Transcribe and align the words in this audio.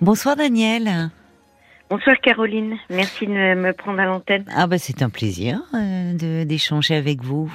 Bonsoir 0.00 0.36
Daniel. 0.36 1.10
Bonsoir 1.90 2.16
Caroline, 2.22 2.76
merci 2.90 3.26
de 3.26 3.32
me 3.54 3.72
prendre 3.72 4.00
à 4.00 4.04
l'antenne. 4.04 4.44
Ah 4.54 4.66
bah 4.66 4.78
c'est 4.78 5.02
un 5.02 5.08
plaisir 5.08 5.60
euh, 5.74 6.12
de- 6.12 6.44
d'échanger 6.44 6.94
avec 6.94 7.22
vous. 7.22 7.50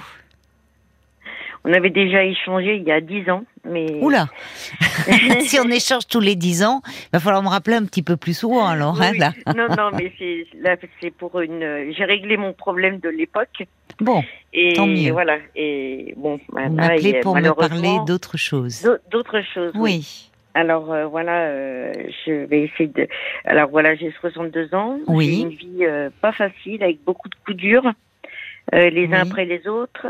On 1.65 1.71
avait 1.71 1.91
déjà 1.91 2.23
échangé 2.25 2.75
il 2.75 2.83
y 2.83 2.91
a 2.91 2.99
dix 2.99 3.29
ans, 3.29 3.43
mais 3.63 3.99
Oula 4.01 4.27
Si 5.41 5.59
on 5.59 5.69
échange 5.69 6.07
tous 6.07 6.19
les 6.19 6.35
dix 6.35 6.63
ans, 6.63 6.81
va 7.13 7.19
falloir 7.19 7.43
me 7.43 7.47
rappeler 7.47 7.75
un 7.75 7.85
petit 7.85 8.01
peu 8.03 8.17
plus 8.17 8.33
souvent 8.37 8.65
alors. 8.67 8.99
hein, 9.01 9.11
là. 9.17 9.31
non, 9.55 9.67
non, 9.77 9.91
mais 9.95 10.11
c'est 10.17 10.45
là, 10.59 10.75
c'est 10.99 11.11
pour 11.11 11.39
une. 11.39 11.93
J'ai 11.95 12.03
réglé 12.05 12.35
mon 12.35 12.53
problème 12.53 12.99
de 12.99 13.09
l'époque 13.09 13.63
Bon, 14.01 14.23
et 14.51 14.73
Tant 14.73 14.87
mieux. 14.87 15.11
voilà. 15.11 15.37
Et 15.55 16.15
bon, 16.17 16.39
vous 16.49 16.59
il 16.65 16.71
m'appelez 16.71 17.19
pour 17.21 17.35
me 17.35 17.41
parler 17.41 17.59
malheureusement 17.75 18.03
d'autre 18.05 18.37
chose. 18.37 18.81
d'au- 18.81 18.97
d'autres 19.11 19.41
choses. 19.53 19.71
Oui, 19.75 20.31
Alors 20.53 20.91
euh, 20.91 21.05
voilà, 21.07 21.47
euh, 21.47 21.91
je 22.25 22.31
vais 22.45 22.61
essayer 22.63 22.87
de. 22.87 23.07
Alors 23.45 23.69
voilà, 23.69 23.95
j'ai 23.95 24.11
62 24.11 24.75
ans. 24.75 24.99
Oui. 25.07 25.25
J'ai 25.25 25.41
une 25.41 25.49
vie 25.49 25.85
euh, 25.85 26.09
pas 26.21 26.31
facile 26.31 26.83
avec 26.83 27.03
beaucoup 27.03 27.27
de 27.27 27.35
coups 27.43 27.57
durs, 27.57 27.91
euh, 28.73 28.89
les 28.89 29.07
uns 29.07 29.21
après 29.21 29.45
les 29.45 29.67
autres. 29.67 30.07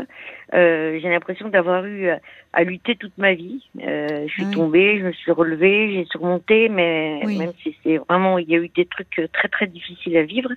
Euh, 0.52 0.98
j'ai 1.00 1.08
l'impression 1.08 1.48
d'avoir 1.48 1.86
eu 1.86 2.10
à, 2.52 2.64
lutter 2.64 2.94
toute 2.96 3.16
ma 3.16 3.32
vie. 3.32 3.64
Euh, 3.82 4.26
je 4.28 4.32
suis 4.32 4.44
Oui. 4.44 4.50
tombée, 4.50 4.98
je 4.98 5.06
me 5.06 5.12
suis 5.12 5.32
relevée, 5.32 5.92
j'ai 5.94 6.04
surmonté, 6.06 6.68
mais 6.68 7.22
Oui. 7.24 7.38
même 7.38 7.52
si 7.62 7.74
c'est 7.82 7.96
vraiment, 7.96 8.38
il 8.38 8.48
y 8.50 8.54
a 8.54 8.58
eu 8.58 8.68
des 8.68 8.86
trucs 8.86 9.30
très 9.32 9.48
très 9.48 9.66
difficiles 9.66 10.16
à 10.18 10.24
vivre. 10.24 10.50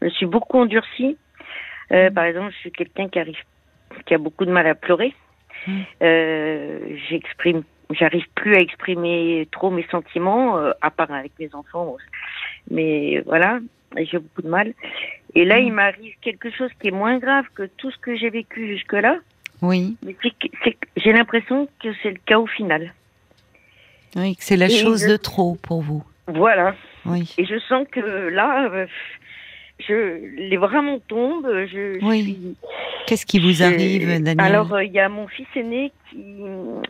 Je 0.00 0.06
me 0.06 0.10
suis 0.10 0.26
beaucoup 0.26 0.58
endurcie. 0.58 1.16
Par 2.14 2.24
exemple, 2.24 2.52
je 2.52 2.58
suis 2.60 2.72
quelqu'un 2.72 3.08
qui 3.08 3.18
arrive, 3.18 3.36
qui 4.06 4.14
a 4.14 4.18
beaucoup 4.18 4.46
de 4.46 4.50
mal 4.50 4.66
à 4.66 4.74
pleurer. 4.74 5.12
Euh, 6.02 6.96
j'exprime, 7.08 7.62
j'arrive 7.94 8.26
plus 8.34 8.54
à 8.54 8.60
exprimer 8.60 9.46
trop 9.52 9.70
mes 9.70 9.86
sentiments, 9.90 10.58
euh, 10.58 10.72
à 10.80 10.90
part 10.90 11.10
avec 11.10 11.32
mes 11.38 11.54
enfants. 11.54 11.96
Mais 12.70 13.20
voilà, 13.26 13.58
j'ai 13.96 14.18
beaucoup 14.18 14.42
de 14.42 14.48
mal. 14.48 14.72
Et 15.34 15.44
là, 15.44 15.58
Mm. 15.60 15.64
il 15.64 15.72
m'arrive 15.72 16.14
quelque 16.20 16.50
chose 16.50 16.70
qui 16.80 16.88
est 16.88 16.92
moins 16.92 17.18
grave 17.18 17.46
que 17.54 17.64
tout 17.76 17.90
ce 17.90 17.98
que 17.98 18.14
j'ai 18.16 18.30
vécu 18.30 18.66
jusque-là. 18.68 19.16
oui, 19.62 19.96
Mais 20.04 20.16
j'ai 20.96 21.12
l'impression 21.12 21.68
que 21.82 21.88
c'est 22.02 22.10
le 22.10 22.18
chaos 22.26 22.46
final. 22.48 22.92
oui, 24.16 24.36
que 24.36 24.42
c'est 24.44 24.56
la 24.56 24.66
Et 24.66 24.70
chose 24.70 25.04
je- 25.04 25.12
de 25.12 25.16
trop 25.16 25.56
pour 25.62 25.82
vous. 25.82 26.04
Voilà. 26.28 26.74
Oui, 27.06 27.32
Et 27.38 27.44
je 27.44 27.58
sens 27.60 27.86
que 27.90 28.00
là, 28.00 28.68
euh, 28.70 28.86
je, 29.80 30.24
les 30.36 30.56
vraiment 30.56 30.98
tombent. 31.00 31.48
Je, 31.66 31.98
je 32.00 32.04
Oui. 32.06 32.22
suis 32.22 32.56
qu'est-ce 33.06 33.26
qui 33.26 33.38
vous 33.38 33.62
arrive 33.62 34.06
Daniel 34.22 34.40
Alors, 34.40 34.72
euh, 34.74 34.84
il 34.84 34.92
y 34.92 35.00
a 35.00 35.08
mon 35.08 35.26
fils 35.28 35.46
aîné 35.56 35.92
qui 36.10 36.18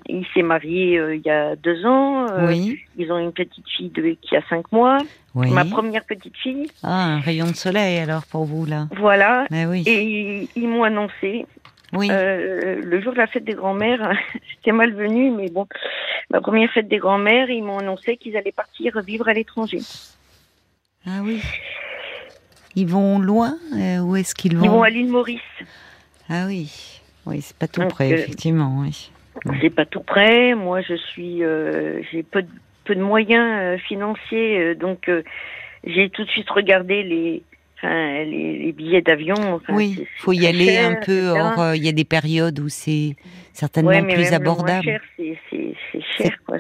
il 0.09 0.27
s'est 0.35 0.43
marié 0.43 0.99
euh, 0.99 1.17
il 1.17 1.23
y 1.23 1.31
a 1.31 1.57
deux 1.57 1.85
ans. 1.87 2.27
Euh, 2.31 2.49
Oui, 2.49 2.79
Ils 2.97 3.11
ont 3.13 3.19
une 3.19 3.33
petite 3.33 3.69
fille 3.69 3.91
de, 3.91 4.17
qui 4.21 4.37
a 4.37 4.43
cinq 4.49 4.71
mois. 4.73 4.99
oui. 5.35 5.51
Ma 5.51 5.65
première 5.65 6.05
petite 6.05 6.37
fille. 6.37 6.71
Ah, 6.83 7.15
un 7.15 7.21
rayon 7.21 7.47
de 7.47 7.57
soleil 7.57 7.99
alors 7.99 8.25
pour 8.27 8.45
vous 8.45 8.67
là. 8.67 8.89
Voilà. 8.97 9.47
Mais 9.51 9.67
oui, 9.67 9.83
Et 9.87 10.49
ils, 10.55 10.69
m'ont 10.69 10.85
annoncé 10.85 11.47
oui, 11.93 12.09
euh, 12.11 12.81
le 12.83 13.01
jour 13.03 13.13
de 13.13 13.19
la 13.19 13.27
fête 13.27 13.45
des 13.45 13.55
grands-mères. 13.55 14.13
C'était 14.55 14.73
malvenu, 14.73 15.31
mais 15.31 15.51
bon, 15.51 15.67
ma 16.31 16.41
première 16.41 16.71
fête 16.73 16.89
des 16.89 16.99
grands-mères, 16.99 17.51
ils 17.51 17.63
m'ont 17.63 17.79
annoncé 17.79 18.17
qu'ils 18.17 18.37
allaient 18.37 18.53
partir 18.53 19.01
vivre 19.03 19.29
à 19.29 19.35
l'étranger. 19.35 19.81
ah 21.07 21.21
oui. 21.23 21.41
Ils 22.75 22.87
vont 22.89 23.19
loin 23.19 23.57
Où 24.03 24.17
est-ce 24.17 24.35
qu'ils 24.35 24.57
vont 24.57 24.65
Ils 24.65 24.71
vont 24.71 24.83
à 24.83 24.89
l'île 24.89 25.11
Maurice. 25.11 25.41
Ah 26.35 26.47
oui, 26.47 26.71
oui, 27.27 27.43
c'est 27.43 27.57
pas 27.59 27.69
tout 27.69 27.83
Donc, 27.83 27.91
près, 27.91 28.11
euh, 28.11 28.17
effectivement. 28.17 28.81
Oui. 28.81 29.11
C'est 29.61 29.69
pas 29.69 29.85
tout 29.85 30.01
près. 30.01 30.55
Moi, 30.55 30.81
je 30.81 30.95
suis, 30.95 31.45
euh, 31.45 32.01
j'ai 32.11 32.23
peu 32.23 32.41
de, 32.41 32.49
peu 32.85 32.95
de 32.95 33.03
moyens 33.03 33.61
euh, 33.61 33.77
financiers, 33.77 34.59
euh, 34.59 34.75
donc 34.75 35.11
j'ai 35.85 36.09
tout 36.09 36.25
de 36.25 36.31
suite 36.31 36.49
regardé 36.49 37.03
les, 37.03 37.43
enfin, 37.83 38.25
les, 38.25 38.59
les 38.59 38.73
billets 38.73 39.03
d'avion. 39.03 39.35
Enfin, 39.55 39.75
oui, 39.75 39.95
c'est- 39.99 40.07
faut 40.19 40.33
y 40.33 40.47
aller 40.47 40.67
cher, 40.67 40.91
un 40.91 40.95
peu. 41.05 41.29
Or, 41.31 41.59
euh, 41.61 41.77
il 41.77 41.85
y 41.85 41.89
a 41.89 41.93
des 41.93 42.05
périodes 42.05 42.59
où 42.61 42.69
c'est 42.69 43.17
certainement 43.53 43.91
Ouais, 43.91 44.03
mais 44.03 44.15
plus 44.15 44.25
même 44.31 44.35
abordable. 44.35 45.01
c'est 45.17 45.39
cher, 46.17 46.31
quoi. 46.47 46.59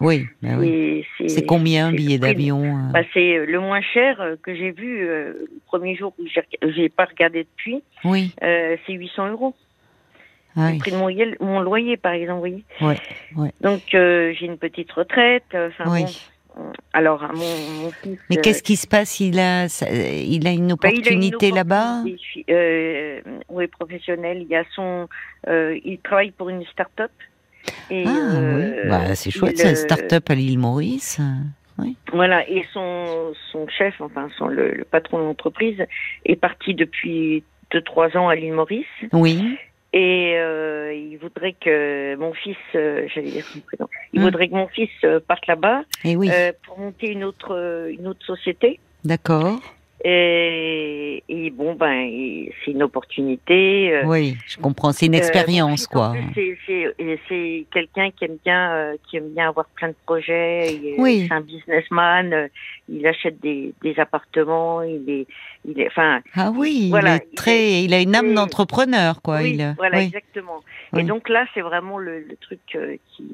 Oui, 0.00 0.26
bah 0.42 0.50
oui. 0.58 1.06
c'est- 1.28 1.46
combien 1.46 1.88
un 1.88 1.92
billet 1.92 2.18
d'avion 2.18 2.62
euh, 2.64 2.92
Bah, 2.92 3.02
c'est 3.14 3.44
le 3.46 3.60
moins 3.60 3.80
cher 3.80 4.20
euh, 4.20 4.36
que 4.42 4.54
j'ai 4.54 4.72
vu 4.72 5.06
euh, 5.06 5.32
le 5.40 5.60
premier 5.66 5.94
jour 5.96 6.14
où 6.18 6.24
j'ai- 6.26 6.88
pas 6.88 7.04
regardé 7.06 7.44
depuis. 7.44 7.82
Oui, 8.04 8.32
euh, 8.42 8.76
c'est 8.86 8.92
800 8.92 9.28
euros. 9.30 9.54
ah 10.56 10.70
Le 10.72 10.78
prix 10.78 10.90
de 10.92 10.96
mon, 11.40 11.60
loyer, 11.60 11.96
par 11.96 12.12
exemple, 12.12 12.34
vous 12.34 12.40
voyez. 12.40 12.64
Ouais, 12.80 12.96
ouais. 13.36 13.50
Donc 13.60 13.82
euh, 13.94 14.32
j'ai 14.38 14.46
une 14.46 14.58
petite 14.58 14.90
retraite. 14.92 15.44
Enfin 15.54 15.84
oui. 15.90 16.02
bon. 16.04 16.10
Alors 16.92 17.22
mon, 17.34 17.68
mon 17.68 17.92
fils. 18.02 18.18
Mais 18.30 18.38
euh, 18.38 18.40
qu'est-ce 18.40 18.62
qui 18.62 18.76
se 18.76 18.86
passe? 18.86 19.20
Il 19.20 19.38
a, 19.38 19.68
ça- 19.68 19.90
il 19.90 20.46
a 20.46 20.52
une 20.52 20.74
bah, 20.74 20.90
il 20.90 21.08
a 21.08 21.10
une 21.10 21.34
opportunité 21.34 21.50
là-bas? 21.50 22.02
Euh, 22.50 23.20
oui, 23.48 23.66
professionnel. 23.66 24.46
Il 24.48 24.54
a 24.54 24.64
son. 24.74 25.08
euh, 25.48 25.78
il 25.84 25.98
travaille 25.98 26.30
pour 26.30 26.48
une 26.48 26.64
start-up. 26.66 27.10
Et, 27.90 28.04
Ah 28.06 28.38
euh, 28.38 28.56
oui, 28.56 28.88
bah, 28.88 29.14
c'est 29.14 29.30
chouette, 29.30 29.58
c'est 29.58 29.68
une 29.68 29.74
euh, 29.74 29.76
start-up 29.76 30.30
à 30.30 30.34
l'île 30.34 30.58
Maurice. 30.58 31.20
Voilà, 32.12 32.48
et 32.48 32.64
son, 32.72 33.32
son 33.50 33.66
chef, 33.68 34.00
enfin 34.00 34.28
son, 34.38 34.46
le, 34.46 34.70
le 34.72 34.84
patron 34.84 35.18
de 35.18 35.24
l'entreprise, 35.24 35.84
est 36.24 36.36
parti 36.36 36.74
depuis 36.74 37.44
deux 37.72 37.82
trois 37.82 38.16
ans 38.16 38.28
à 38.28 38.36
l'île 38.36 38.52
Maurice. 38.52 38.86
Oui, 39.12 39.58
Et 39.96 40.34
euh, 40.36 40.92
il 40.92 41.16
voudrait 41.18 41.52
que 41.52 42.16
mon 42.16 42.32
fils, 42.34 42.56
euh, 42.74 43.06
j'allais 43.14 43.30
dire 43.30 43.44
son 43.44 43.60
prénom, 43.60 43.88
il 44.12 44.20
Hmm. 44.20 44.24
voudrait 44.24 44.48
que 44.48 44.54
mon 44.54 44.66
fils 44.66 44.90
euh, 45.04 45.20
parte 45.20 45.46
là-bas 45.46 45.84
et 46.04 46.16
oui, 46.16 46.28
euh, 46.32 46.50
pour 46.66 46.80
monter 46.80 47.12
une 47.12 47.22
autre 47.22 47.54
euh, 47.54 47.92
une 47.96 48.08
autre 48.08 48.26
société. 48.26 48.80
d'accord. 49.04 49.60
Et, 50.06 51.22
et 51.30 51.50
bon 51.50 51.74
ben, 51.74 52.10
c'est 52.64 52.72
une 52.72 52.82
opportunité. 52.82 53.90
euh, 53.94 54.02
Oui, 54.04 54.36
je 54.46 54.58
comprends. 54.58 54.92
C'est 54.92 55.06
une 55.06 55.14
euh, 55.14 55.18
expérience, 55.18 55.86
quoi. 55.86 56.12
C'est 56.34 57.66
quelqu'un 57.72 58.10
qui 58.10 58.24
aime 58.26 58.36
bien 58.44 58.72
euh, 58.74 58.96
qui 59.08 59.16
aime 59.16 59.30
bien 59.30 59.48
avoir 59.48 59.66
plein 59.74 59.88
de 59.88 59.94
projets. 60.04 60.74
Il 60.74 60.94
Oui. 60.98 61.24
C'est 61.28 61.34
un 61.34 61.40
businessman. 61.40 62.32
euh, 62.32 62.48
il 62.88 63.06
achète 63.06 63.40
des, 63.40 63.72
des 63.82 63.98
appartements. 63.98 64.82
Il 64.82 65.08
est 65.08 65.26
il 65.66 65.80
est 65.80 65.86
enfin 65.86 66.20
Ah 66.34 66.52
oui, 66.54 66.88
Voilà, 66.90 67.14
il 67.14 67.16
est 67.16 67.34
très, 67.34 67.82
il 67.84 67.94
a 67.94 68.00
une 68.00 68.14
âme 68.14 68.34
d'entrepreneur, 68.34 69.22
quoi. 69.22 69.38
oui, 69.40 69.56
il, 69.58 69.74
voilà 69.78 69.98
oui. 69.98 70.04
exactement. 70.04 70.60
Oui. 70.92 71.00
Et 71.00 71.04
donc 71.04 71.30
là 71.30 71.46
c'est 71.54 71.62
vraiment 71.62 71.96
le, 71.96 72.18
le 72.20 72.36
truc 72.42 72.60
euh, 72.74 72.96
qui 73.16 73.24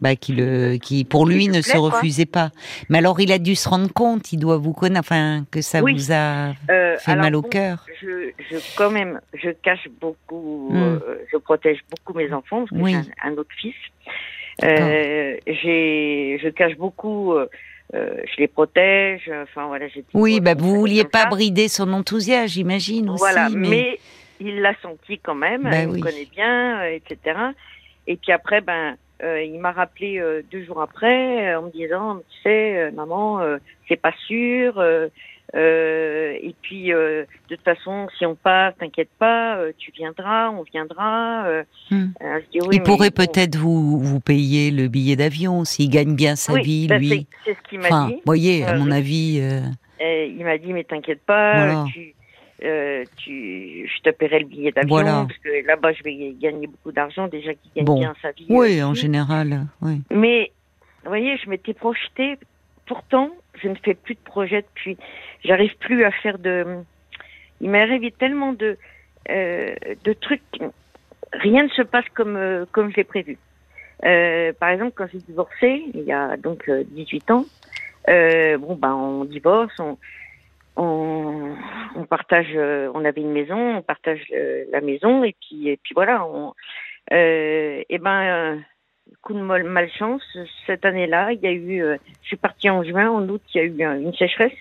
bah, 0.00 0.16
qui 0.16 0.32
le, 0.32 0.76
qui 0.76 1.04
pour 1.04 1.26
lui 1.26 1.46
ne 1.48 1.52
plaît, 1.54 1.62
se 1.62 1.72
quoi. 1.76 1.90
refusait 1.90 2.26
pas. 2.26 2.50
Mais 2.88 2.98
alors, 2.98 3.20
il 3.20 3.32
a 3.32 3.38
dû 3.38 3.54
se 3.54 3.68
rendre 3.68 3.92
compte, 3.92 4.32
il 4.32 4.38
doit 4.38 4.56
vous 4.56 4.72
connaître, 4.72 5.00
enfin, 5.00 5.44
que 5.50 5.60
ça 5.60 5.82
Oui. 5.82 5.94
vous 5.94 6.12
a 6.12 6.52
euh, 6.70 6.96
fait 6.98 7.10
alors 7.12 7.24
mal 7.24 7.36
au 7.36 7.42
bon, 7.42 7.48
cœur. 7.48 7.84
je, 8.00 8.30
je 8.50 8.56
quand 8.76 8.90
même, 8.90 9.20
je 9.34 9.50
cache 9.50 9.88
beaucoup, 10.00 10.68
Mm. 10.70 10.76
euh, 10.82 10.98
je 11.32 11.36
protège 11.38 11.78
beaucoup 11.90 12.16
mes 12.18 12.32
enfants 12.32 12.60
parce 12.60 12.70
que 12.70 12.76
Oui. 12.76 12.92
j'ai 12.92 12.98
un, 13.22 13.32
un 13.32 13.36
autre 13.36 13.50
fils. 13.60 13.74
Euh, 14.62 15.36
j'ai, 15.46 16.38
je 16.42 16.48
cache 16.50 16.76
beaucoup, 16.76 17.32
euh, 17.34 17.46
je 17.92 18.36
les 18.38 18.48
protège. 18.48 19.30
Enfin 19.42 19.66
voilà, 19.66 19.88
j'ai. 19.88 20.04
Oui, 20.14 20.40
bah, 20.40 20.54
vous 20.54 20.74
vouliez 20.76 21.04
pas 21.04 21.22
ça. 21.22 21.28
brider 21.28 21.68
son 21.68 21.92
enthousiasme, 21.92 22.48
j'imagine 22.48 23.08
aussi. 23.10 23.18
Voilà, 23.20 23.48
mais... 23.50 23.68
mais... 23.68 23.98
il 24.40 24.60
l'a 24.60 24.74
senti 24.82 25.18
quand 25.18 25.34
même. 25.34 25.62
Bah 25.62 25.82
il 25.82 25.88
oui. 25.88 25.98
me 25.98 26.02
connaît 26.04 26.28
bien, 26.30 26.80
euh, 26.82 26.96
etc. 26.96 27.38
Et 28.06 28.16
puis 28.16 28.32
après, 28.32 28.60
ben, 28.60 28.96
euh, 29.22 29.42
il 29.42 29.58
m'a 29.60 29.72
rappelé 29.72 30.18
euh, 30.18 30.42
deux 30.50 30.64
jours 30.64 30.80
après 30.82 31.52
euh, 31.52 31.58
en 31.60 31.62
me 31.62 31.70
disant, 31.70 32.18
tu 32.18 32.40
sais, 32.42 32.76
euh, 32.78 32.90
maman, 32.92 33.40
euh, 33.40 33.58
c'est 33.88 34.00
pas 34.00 34.14
sûr. 34.26 34.78
euh, 34.78 35.08
euh, 35.56 36.32
et 36.40 36.54
puis, 36.62 36.92
euh, 36.92 37.24
de 37.48 37.56
toute 37.56 37.64
façon, 37.64 38.06
si 38.16 38.24
on 38.24 38.36
part, 38.36 38.74
t'inquiète 38.76 39.10
pas, 39.18 39.56
euh, 39.56 39.72
tu 39.76 39.90
viendras, 39.92 40.50
on 40.50 40.62
viendra. 40.62 41.44
euh. 41.46 41.64
Hmm. 41.90 42.10
Euh, 42.22 42.38
je 42.44 42.50
dis, 42.52 42.66
oui, 42.68 42.76
il 42.76 42.82
pourrait 42.82 43.10
bon. 43.10 43.26
peut-être 43.26 43.56
vous, 43.56 43.98
vous 43.98 44.20
payer 44.20 44.70
le 44.70 44.88
billet 44.88 45.16
d'avion 45.16 45.64
s'il 45.64 45.90
gagne 45.90 46.14
bien 46.14 46.36
sa 46.36 46.52
Oui, 46.54 46.62
vie, 46.62 46.86
ben, 46.88 46.98
lui. 46.98 47.26
c'est- 47.44 47.54
ce 47.54 47.68
qu'il 47.68 47.80
m'a 47.80 47.88
Enfin, 47.88 48.06
dit. 48.08 48.14
vous 48.14 48.20
voyez, 48.26 48.64
à 48.64 48.76
mon 48.76 48.90
avis, 48.92 49.40
euh, 49.40 49.60
il 50.26 50.44
m'a 50.44 50.56
dit, 50.58 50.72
mais 50.72 50.84
t'inquiète 50.84 51.22
pas, 51.26 51.56
Voilà. 51.56 51.84
tu, 51.92 52.14
euh, 52.64 53.04
tu, 53.16 53.88
je 53.88 54.02
te 54.02 54.10
paierai 54.10 54.40
le 54.40 54.46
billet 54.46 54.72
d'avion, 54.72 54.88
Voilà. 54.96 55.26
parce 55.26 55.38
que 55.38 55.66
là-bas, 55.66 55.92
je 55.92 56.02
vais 56.02 56.34
gagner 56.38 56.66
beaucoup 56.66 56.92
d'argent, 56.92 57.28
déjà 57.28 57.54
qu'il 57.54 57.72
gagne 57.74 57.84
Bon. 57.84 57.98
bien 57.98 58.14
sa 58.20 58.32
vie. 58.32 58.46
oui, 58.48 58.80
euh, 58.80 58.86
en 58.86 58.94
général, 58.94 59.66
oui. 59.82 60.00
Mais, 60.10 60.52
vous 61.04 61.08
voyez, 61.10 61.36
je 61.38 61.48
m'étais 61.48 61.74
projetée. 61.74 62.36
Pourtant, 62.86 63.30
je 63.62 63.68
ne 63.68 63.74
fais 63.76 63.94
plus 63.94 64.14
de 64.14 64.20
projet 64.20 64.62
depuis. 64.62 64.96
J'arrive 65.44 65.76
plus 65.78 66.04
à 66.04 66.10
faire 66.10 66.38
de. 66.38 66.64
Il 67.60 67.70
m'est 67.70 67.82
arrivé 67.82 68.10
tellement 68.10 68.52
de, 68.52 68.76
euh, 69.30 69.74
de 70.04 70.12
trucs. 70.12 70.42
Rien 71.32 71.62
ne 71.64 71.68
se 71.68 71.82
passe 71.82 72.06
comme, 72.14 72.36
euh, 72.36 72.64
comme 72.72 72.90
je 72.90 72.96
l'ai 72.96 73.04
prévu. 73.04 73.38
Par 74.02 74.70
exemple, 74.70 74.92
quand 74.96 75.06
j'ai 75.12 75.18
divorcé, 75.18 75.84
il 75.94 76.02
y 76.02 76.12
a 76.12 76.36
donc 76.36 76.68
euh, 76.68 76.84
18 76.88 77.30
ans, 77.30 77.44
bon, 78.08 78.74
ben, 78.76 78.94
on 78.94 79.24
divorce, 79.24 79.72
on, 79.78 79.98
on, 80.76 81.54
on 81.96 82.04
partage, 82.04 82.52
euh, 82.54 82.90
on 82.94 83.04
avait 83.04 83.20
une 83.20 83.32
maison, 83.32 83.76
on 83.76 83.82
partage 83.82 84.26
euh, 84.32 84.64
la 84.70 84.80
maison, 84.80 85.24
et 85.24 85.34
puis, 85.40 85.68
et 85.68 85.76
puis 85.76 85.94
voilà, 85.94 86.24
on, 86.24 86.54
euh, 87.12 87.82
et 87.88 87.98
ben, 87.98 88.22
euh, 88.22 88.56
coup 89.22 89.34
de 89.34 89.40
malchance, 89.40 90.22
cette 90.66 90.84
année-là, 90.84 91.32
il 91.32 91.40
y 91.40 91.46
a 91.46 91.52
eu, 91.52 91.98
je 92.22 92.26
suis 92.26 92.36
partie 92.36 92.70
en 92.70 92.84
juin, 92.84 93.10
en 93.10 93.28
août, 93.28 93.42
il 93.54 93.58
y 93.76 93.84
a 93.84 93.94
eu 93.94 94.00
une 94.00 94.14
sécheresse 94.14 94.52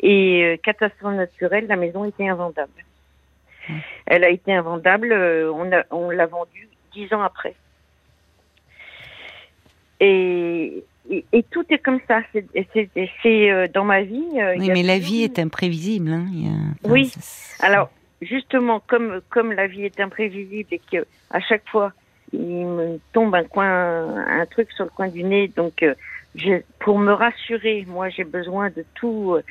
et 0.00 0.58
catastrophe 0.62 1.14
naturelle, 1.14 1.66
la 1.66 1.76
maison 1.76 2.04
était 2.04 2.28
invendable. 2.28 2.84
Mmh. 3.68 3.74
Elle 4.06 4.24
a 4.24 4.30
été 4.30 4.54
invendable, 4.54 5.12
on, 5.12 5.70
a, 5.72 5.84
on 5.90 6.10
l'a 6.10 6.26
vendue 6.26 6.68
dix 6.92 7.12
ans 7.12 7.22
après. 7.22 7.54
Et, 10.00 10.84
et, 11.10 11.42
tout 11.50 11.64
est 11.70 11.78
comme 11.78 12.00
ça. 12.06 12.20
C'est, 12.32 12.46
c'est, 13.22 13.68
dans 13.72 13.84
ma 13.84 14.02
vie. 14.02 14.26
oui, 14.58 14.70
mais 14.72 14.82
la 14.82 14.98
vie 14.98 15.22
est 15.22 15.38
imprévisible. 15.38 16.10
Hein. 16.10 16.26
oui. 16.84 17.12
Alors, 17.60 17.90
justement, 18.20 18.80
comme 18.86 19.20
comme 19.30 19.52
la 19.52 19.66
vie 19.66 19.84
est 19.84 20.00
imprévisible 20.00 20.68
et 20.72 20.80
que 20.90 21.06
à 21.30 21.40
chaque 21.40 21.66
fois 21.68 21.92
il 22.32 22.66
me 22.66 23.00
tombe 23.12 23.34
un 23.34 23.44
coin, 23.44 24.26
un 24.26 24.46
truc 24.46 24.70
sur 24.72 24.84
le 24.84 24.90
coin 24.90 25.08
du 25.08 25.24
nez. 25.24 25.48
Donc, 25.48 25.82
euh, 25.82 25.94
pour 26.80 26.98
me 26.98 27.12
rassurer, 27.12 27.84
moi, 27.88 28.08
j'ai 28.10 28.24
besoin 28.24 28.70
de 28.70 28.84
tout. 28.94 29.34
Euh, 29.34 29.42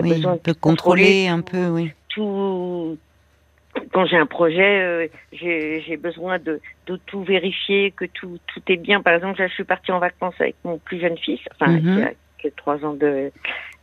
oui, 0.00 0.10
besoin 0.10 0.38
de 0.42 0.52
contrôler, 0.52 1.26
un 1.26 1.40
peu, 1.40 1.68
oui. 1.68 1.92
Tout. 2.08 2.96
Quand 3.92 4.06
j'ai 4.06 4.16
un 4.16 4.26
projet, 4.26 4.80
euh, 4.82 5.08
j'ai 5.32 5.96
besoin 5.96 6.38
de, 6.38 6.60
de, 6.86 6.96
tout 7.06 7.22
vérifier, 7.22 7.92
que 7.92 8.04
tout, 8.04 8.38
tout 8.46 8.62
est 8.68 8.76
bien. 8.76 9.02
Par 9.02 9.14
exemple, 9.14 9.40
là, 9.40 9.48
je 9.48 9.54
suis 9.54 9.64
partie 9.64 9.92
en 9.92 9.98
vacances 9.98 10.34
avec 10.40 10.56
mon 10.64 10.78
plus 10.78 11.00
jeune 11.00 11.18
fils, 11.18 11.40
enfin, 11.52 11.72
mhm. 11.72 12.10
qui 12.38 12.48
a, 12.48 12.50
trois 12.56 12.84
ans 12.84 12.94
de, 12.94 13.30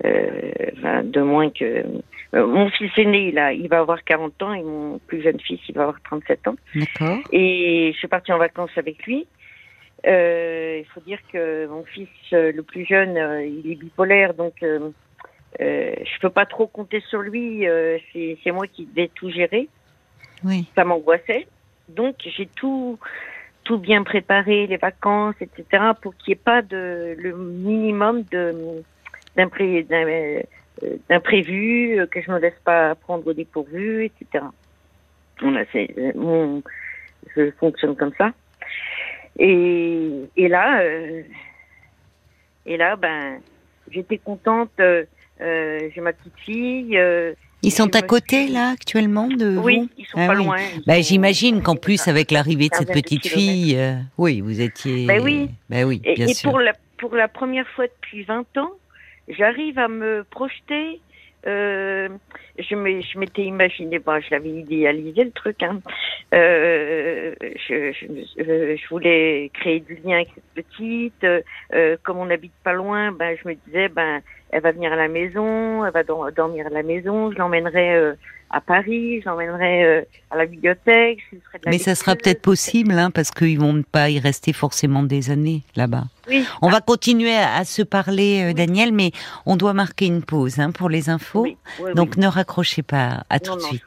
euh, 0.06 1.02
de 1.04 1.22
moins 1.22 1.50
que 1.50 1.84
euh, 2.34 2.48
mon 2.48 2.70
fils 2.70 2.92
aîné, 2.98 3.30
il, 3.30 3.38
a, 3.38 3.54
il 3.54 3.68
va 3.68 3.80
avoir 3.80 4.04
40 4.04 4.42
ans 4.44 4.54
et 4.54 4.64
mon 4.64 5.00
plus 5.00 5.22
jeune 5.22 5.40
fils, 5.40 5.60
il 5.68 5.76
va 5.76 5.84
avoir 5.84 6.02
37 6.04 6.48
ans. 6.48 6.56
D'accord. 6.76 7.18
Et 7.32 7.92
je 7.94 7.98
suis 7.98 8.08
partie 8.08 8.32
en 8.32 8.38
vacances 8.38 8.72
avec 8.78 9.04
lui. 9.06 9.28
Euh, 10.08 10.78
il 10.80 10.86
faut 10.94 11.02
dire 11.02 11.20
que 11.32 11.68
mon 11.68 11.84
fils, 11.84 12.08
euh, 12.34 12.52
le 12.52 12.64
plus 12.64 12.86
jeune, 12.86 13.18
euh, 13.18 13.46
il 13.46 13.72
est 13.72 13.76
bipolaire, 13.76 14.34
donc 14.34 14.64
euh, 14.64 14.90
je 15.60 16.20
peux 16.22 16.30
pas 16.30 16.46
trop 16.46 16.66
compter 16.66 17.02
sur 17.10 17.22
lui. 17.22 17.66
C'est 18.14 18.52
moi 18.52 18.68
qui 18.68 18.86
devais 18.86 19.10
tout 19.14 19.30
gérer. 19.30 19.68
Oui. 20.44 20.68
Ça 20.76 20.84
m'angoissait. 20.84 21.48
Donc 21.90 22.16
j'ai 22.26 22.48
tout 22.48 22.98
tout 23.64 23.78
bien 23.78 24.04
préparé, 24.04 24.66
les 24.68 24.78
vacances, 24.78 25.36
etc., 25.40 25.92
pour 26.02 26.16
qu'il 26.16 26.32
n'y 26.32 26.34
ait 26.34 26.44
pas 26.44 26.62
de 26.62 27.16
le 27.18 27.36
minimum 27.36 28.24
de 28.32 28.84
d'impré 29.36 29.86
euh, 29.92 30.42
euh, 30.84 32.06
que 32.08 32.22
je 32.22 32.32
me 32.32 32.40
laisse 32.40 32.60
pas 32.66 32.96
prendre 32.96 33.28
au 33.28 33.34
dépourvu, 33.34 34.06
etc. 34.06 34.46
On 35.42 35.56
a, 35.56 35.62
euh, 35.76 36.12
mon, 36.16 36.64
je 37.36 37.52
fonctionne 37.52 37.96
comme 37.96 38.14
ça. 38.18 38.32
Et, 39.40 40.12
et 40.36 40.48
là, 40.48 40.84
et 42.66 42.78
là, 42.78 42.96
ben, 42.96 43.40
j'étais 43.90 44.18
contente. 44.18 44.72
j'ai 45.40 46.02
ma 46.02 46.14
petite 46.14 46.38
fille. 46.40 47.00
Ils 47.64 47.72
sont 47.72 47.96
à 47.96 48.02
côté 48.02 48.48
là 48.48 48.70
actuellement 48.70 49.28
de 49.28 49.56
vous? 49.56 49.64
Oui, 49.64 49.90
ils 49.98 50.06
sont 50.06 50.18
ah 50.18 50.28
pas 50.28 50.34
loin. 50.34 50.58
Ben, 50.88 51.04
j'imagine 51.04 51.62
qu'en 51.62 51.76
plus 51.76 52.08
avec 52.08 52.32
l'arrivée 52.32 52.70
de 52.70 52.76
cette 52.76 52.92
petite 52.92 53.28
fille, 53.28 53.80
oui, 54.18 54.42
vous 54.42 54.62
étiez. 54.62 55.06
Ben 55.06 55.22
oui. 55.22 55.50
Ben 55.70 55.86
oui, 55.86 56.00
bien 56.00 56.28
et, 56.28 56.32
et 56.32 56.36
pour 56.44 56.60
la 56.60 56.74
pour 56.98 57.16
la 57.16 57.28
première 57.28 57.68
fois 57.70 57.88
depuis 57.88 58.24
20 58.24 58.58
ans, 58.58 58.72
j'arrive 59.28 59.78
à 59.80 59.88
me 59.88 60.24
projeter. 60.30 61.02
Euh, 61.48 62.10
je 62.60 63.18
m'étais 63.18 63.44
imaginé, 63.44 64.00
bon, 64.00 64.20
je 64.22 64.32
l'avais 64.32 64.50
idéalisé 64.50 65.24
le 65.24 65.32
truc. 65.32 65.64
Hein. 65.64 65.80
Euh, 66.34 67.34
je, 67.42 67.92
je, 67.92 68.78
je, 68.78 68.90
voulais 68.90 69.50
créer 69.54 69.80
du 69.80 69.96
lien 69.96 70.18
avec 70.18 70.30
cette 70.36 70.66
petite. 70.66 71.24
Euh, 71.74 71.98
comme 72.04 72.18
on 72.20 72.26
n'habite 72.26 72.54
pas 72.64 72.74
loin, 72.74 73.12
ben 73.12 73.36
je 73.42 73.48
me 73.48 73.56
disais, 73.56 73.90
ben 73.90 74.22
elle 74.52 74.62
va 74.62 74.72
venir 74.72 74.94
à 74.94 74.96
la 74.96 75.08
maison, 75.08 75.86
elle 75.86 75.94
va 75.94 76.04
dormir 76.04 76.68
à 76.68 76.70
la 76.70 76.84
maison. 76.84 77.32
Je 77.32 77.38
l'emmènerai 77.38 77.96
euh, 77.96 78.14
à 78.52 78.62
Paris, 78.62 79.22
j'emmènerai 79.24 79.84
euh, 79.84 80.02
à 80.30 80.38
la 80.38 80.46
bibliothèque. 80.46 81.20
Mais 81.66 81.78
ça 81.78 81.96
sera 81.96 82.16
peut-être 82.16 82.42
possible, 82.42 82.92
hein, 82.92 83.10
parce 83.10 83.32
qu'ils 83.32 83.60
vont 83.60 83.82
pas 83.84 84.10
y 84.10 84.20
rester 84.20 84.52
forcément 84.54 85.04
des 85.04 85.32
années 85.32 85.64
là-bas. 85.76 86.04
Oui. 86.28 86.46
On 86.62 86.70
va 86.70 86.82
continuer 86.82 87.36
à, 87.36 87.64
se 87.64 87.82
parler, 87.82 88.52
euh, 88.52 88.54
Daniel, 88.54 88.92
mais 88.92 89.12
on 89.46 89.56
doit 89.56 89.74
marquer 89.74 90.08
une 90.08 90.24
pause 90.24 90.60
hein, 90.60 90.72
pour 90.72 90.90
les 90.90 91.10
infos. 91.10 91.48
Donc 91.96 92.18
ne 92.18 92.28
raccrochez 92.28 92.84
pas. 92.84 93.24
À 93.30 93.40
tout 93.40 93.56
de 93.56 93.62
suite. 93.62 93.84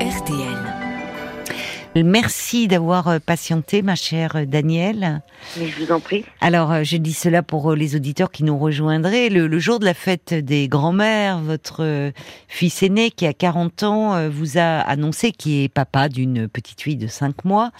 RTL. 0.00 0.69
Merci 1.96 2.68
d'avoir 2.68 3.08
euh, 3.08 3.18
patienté, 3.18 3.82
ma 3.82 3.96
chère 3.96 4.36
euh, 4.36 4.44
Danielle. 4.46 5.22
Mais 5.58 5.66
je 5.66 5.84
vous 5.84 5.90
en 5.90 5.98
prie. 5.98 6.24
Alors, 6.40 6.70
euh, 6.70 6.82
je 6.84 6.96
dis 6.96 7.12
cela 7.12 7.42
pour 7.42 7.74
les 7.74 7.96
auditeurs 7.96 8.30
qui 8.30 8.44
nous 8.44 8.56
rejoindraient. 8.56 9.28
Le, 9.28 9.58
jour 9.58 9.80
de 9.80 9.84
la 9.84 9.94
fête 9.94 10.32
des 10.32 10.68
grands-mères, 10.68 11.40
votre 11.40 12.12
fils 12.48 12.82
aîné, 12.82 13.10
qui 13.10 13.26
a 13.26 13.32
40 13.32 13.82
ans, 13.82 14.28
vous 14.28 14.56
a 14.56 14.78
annoncé, 14.80 15.32
qui 15.32 15.64
est 15.64 15.68
papa 15.68 16.08
d'une 16.08 16.48
petite 16.48 16.80
fille 16.80 16.96
de 16.96 17.08
5 17.08 17.44
mois, 17.44 17.72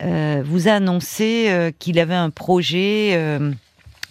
vous 0.00 0.68
a 0.68 0.72
annoncé 0.72 1.72
qu'il 1.78 1.98
avait 1.98 2.14
un 2.14 2.28
projet 2.28 3.38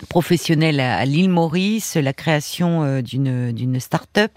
professionnel 0.09 0.79
à, 0.79 1.05
l'île 1.05 1.29
Maurice, 1.29 1.95
la 1.95 2.13
création 2.13 2.83
euh, 2.83 3.01
d'une 3.01 3.51
d'une 3.51 3.79
start-up. 3.79 4.31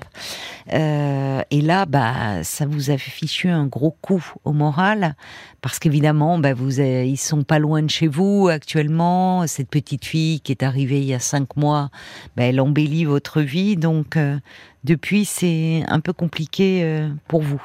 Euh, 0.72 1.42
et 1.50 1.60
là, 1.60 1.86
bah, 1.86 2.42
ça 2.42 2.66
vous 2.66 2.90
a 2.90 2.98
fichu 2.98 3.48
un 3.48 3.66
gros 3.66 3.90
coup 3.90 4.24
au 4.44 4.52
moral 4.52 5.14
parce 5.60 5.78
qu'évidemment, 5.78 6.38
bah, 6.38 6.54
vous, 6.54 6.80
ils 6.80 7.16
sont 7.16 7.42
pas 7.42 7.58
loin 7.58 7.82
de 7.82 7.90
chez 7.90 8.06
vous 8.06 8.48
actuellement. 8.48 9.46
Cette 9.46 9.68
petite 9.68 10.04
fille 10.04 10.40
qui 10.40 10.52
est 10.52 10.62
arrivée 10.62 10.98
il 10.98 11.06
y 11.06 11.14
a 11.14 11.18
cinq 11.18 11.56
mois, 11.56 11.90
bah, 12.36 12.44
elle 12.44 12.60
embellit 12.60 13.04
votre 13.04 13.40
vie. 13.40 13.76
Donc, 13.76 14.16
euh, 14.16 14.36
depuis, 14.84 15.24
c'est 15.24 15.82
un 15.88 16.00
peu 16.00 16.12
compliqué 16.12 17.06
pour 17.28 17.42
vous. 17.42 17.62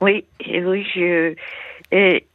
Oui, 0.00 0.24
oui, 0.46 0.86
je. 0.94 1.34
Et 1.92 2.26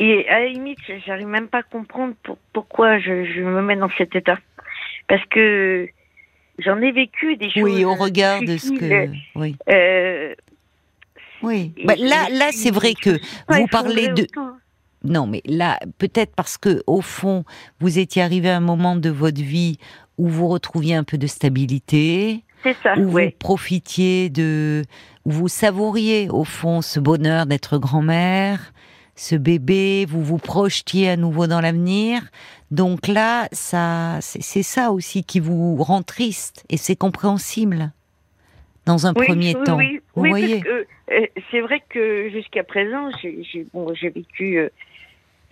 et 0.00 0.26
à 0.28 0.40
la 0.40 0.48
limite, 0.48 0.78
j'arrive 1.06 1.26
même 1.26 1.48
pas 1.48 1.58
à 1.58 1.62
comprendre 1.62 2.14
pourquoi 2.54 2.98
je, 2.98 3.42
me 3.42 3.60
mets 3.60 3.76
dans 3.76 3.90
cet 3.98 4.16
état. 4.16 4.38
Parce 5.08 5.24
que 5.26 5.86
j'en 6.58 6.80
ai 6.80 6.90
vécu 6.90 7.36
des 7.36 7.50
choses. 7.50 7.62
Oui, 7.62 7.84
au 7.84 7.94
regard 7.94 8.40
de 8.40 8.56
ce 8.56 8.72
que. 8.72 9.10
Oui. 9.34 9.56
Euh, 9.68 10.34
oui. 11.42 11.74
Bah, 11.84 11.94
là, 11.98 12.28
là, 12.30 12.48
c'est 12.50 12.70
vrai 12.70 12.94
que 12.94 13.10
vous 13.48 13.66
parlez 13.66 14.08
de. 14.08 14.26
Non, 15.04 15.26
mais 15.26 15.42
là, 15.44 15.78
peut-être 15.98 16.34
parce 16.34 16.56
que 16.56 16.82
au 16.86 17.02
fond, 17.02 17.44
vous 17.80 17.98
étiez 17.98 18.22
arrivé 18.22 18.48
à 18.48 18.56
un 18.56 18.60
moment 18.60 18.96
de 18.96 19.10
votre 19.10 19.40
vie 19.40 19.78
où 20.16 20.28
vous 20.28 20.48
retrouviez 20.48 20.94
un 20.94 21.04
peu 21.04 21.18
de 21.18 21.26
stabilité, 21.26 22.44
ça, 22.82 22.98
où 22.98 23.08
vous 23.08 23.30
profitiez 23.38 24.30
de, 24.30 24.82
où 25.26 25.30
vous 25.30 25.48
savouriez 25.48 26.28
au 26.30 26.44
fond 26.44 26.80
ce 26.82 27.00
bonheur 27.00 27.46
d'être 27.46 27.78
grand-mère, 27.78 28.72
ce 29.20 29.34
bébé, 29.34 30.06
vous 30.08 30.24
vous 30.24 30.38
projetiez 30.38 31.10
à 31.10 31.16
nouveau 31.18 31.46
dans 31.46 31.60
l'avenir. 31.60 32.22
Donc 32.70 33.06
là, 33.06 33.48
ça, 33.52 34.16
c'est 34.22 34.62
ça 34.62 34.92
aussi 34.92 35.24
qui 35.24 35.40
vous 35.40 35.76
rend 35.76 36.02
triste 36.02 36.64
et 36.70 36.78
c'est 36.78 36.96
compréhensible 36.96 37.92
dans 38.86 39.06
un 39.06 39.12
premier 39.12 39.52
temps. 39.52 39.76
Oui, 39.76 40.00
vous 40.14 40.24
voyez. 40.24 40.62
Euh, 40.66 41.26
c'est 41.50 41.60
vrai 41.60 41.82
que 41.90 42.30
jusqu'à 42.30 42.64
présent, 42.64 43.10
j'ai 43.22 43.66
bon, 43.74 43.92
vécu 43.92 44.56
euh, 44.56 44.70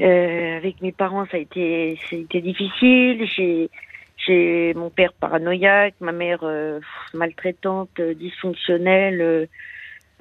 euh, 0.01 0.57
avec 0.57 0.81
mes 0.81 0.93
parents, 0.93 1.27
ça 1.31 1.37
a 1.37 1.41
été, 1.41 1.99
ça 2.09 2.17
a 2.17 2.19
été 2.21 2.41
difficile. 2.41 3.27
J'ai 4.27 4.73
mon 4.75 4.89
père 4.89 5.13
paranoïaque, 5.13 5.95
ma 6.01 6.13
mère 6.13 6.43
maltraitante, 7.13 8.01
dysfonctionnelle. 8.01 9.47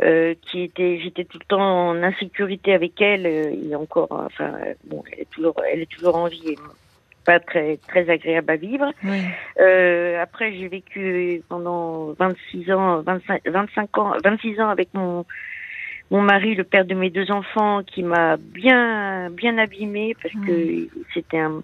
Euh, 0.04 0.36
qui 0.44 0.62
était, 0.62 1.00
j'étais 1.00 1.24
tout 1.24 1.39
le 1.39 1.46
temps 1.46 1.89
en 1.89 2.04
insécurité 2.04 2.72
avec 2.72 3.01
elle. 3.01 3.25
Euh, 3.25 3.56
et 3.68 3.75
encore, 3.75 4.08
enfin, 4.12 4.54
bon, 4.86 5.04
elle 5.12 5.22
est 5.22 5.30
toujours, 5.32 5.56
elle 5.72 5.82
est 5.82 5.92
toujours 5.92 6.16
en 6.16 6.27
vie, 6.27 6.50
et 6.50 6.58
pas 7.25 7.39
très 7.39 7.77
très 7.77 8.08
agréable 8.08 8.51
à 8.51 8.56
vivre. 8.58 8.92
Euh, 9.60 10.22
après, 10.22 10.54
j'ai 10.54 10.68
vécu 10.68 11.42
pendant 11.50 12.13
26 12.13 12.72
ans, 12.72 13.01
25, 13.01 13.42
25 13.48 13.98
ans, 13.98 14.13
26 14.24 14.62
ans 14.62 14.70
avec 14.70 14.94
mon 14.94 15.25
mon 16.12 16.22
mari, 16.22 16.54
le 16.54 16.63
père 16.63 16.86
de 16.86 16.94
mes 16.94 17.10
deux 17.10 17.32
enfants, 17.32 17.82
qui 17.82 18.04
m'a 18.04 18.38
bien 18.38 19.32
bien 19.32 19.58
abîmé 19.58 20.16
parce 20.22 20.34
que 20.46 20.88
c'était 21.16 21.39
un 21.39 21.63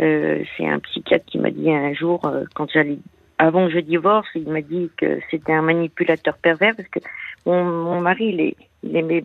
euh, 0.00 0.44
c'est 0.56 0.66
un 0.66 0.78
psychiatre 0.78 1.24
qui 1.26 1.38
m'a 1.38 1.50
dit 1.50 1.72
un 1.72 1.92
jour 1.92 2.22
quand 2.54 2.70
j'allais 2.70 2.98
avant 3.38 3.66
que 3.66 3.74
je 3.74 3.80
divorce, 3.80 4.28
il 4.36 4.48
m'a 4.48 4.60
dit 4.60 4.90
que 4.96 5.18
c'était 5.30 5.52
un 5.52 5.62
manipulateur 5.62 6.38
pervers 6.38 6.74
parce 6.76 6.88
que 6.88 7.00
mon, 7.46 8.00
mari, 8.00 8.26
il, 8.26 8.40
est, 8.40 8.56
il 8.82 8.96
aimait 8.96 9.24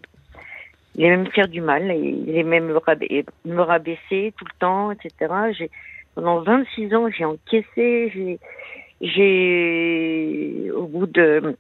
il 0.96 1.06
aimait 1.06 1.18
me 1.18 1.30
faire 1.30 1.48
du 1.48 1.62
mal, 1.62 1.84
il 1.96 2.36
aimait 2.36 2.60
me, 2.60 2.74
me 3.46 3.62
rabaisser 3.62 4.34
tout 4.38 4.46
le 4.46 4.60
temps, 4.60 4.92
etc. 4.92 5.34
J'ai, 5.58 5.70
pendant 6.16 6.42
26 6.42 6.94
ans, 6.96 7.10
j'ai 7.10 7.26
encaissé, 7.26 8.12
j'ai, 8.14 8.40
j'ai, 9.00 10.72
au 10.72 10.88
bout 10.88 11.06
de, 11.06 11.56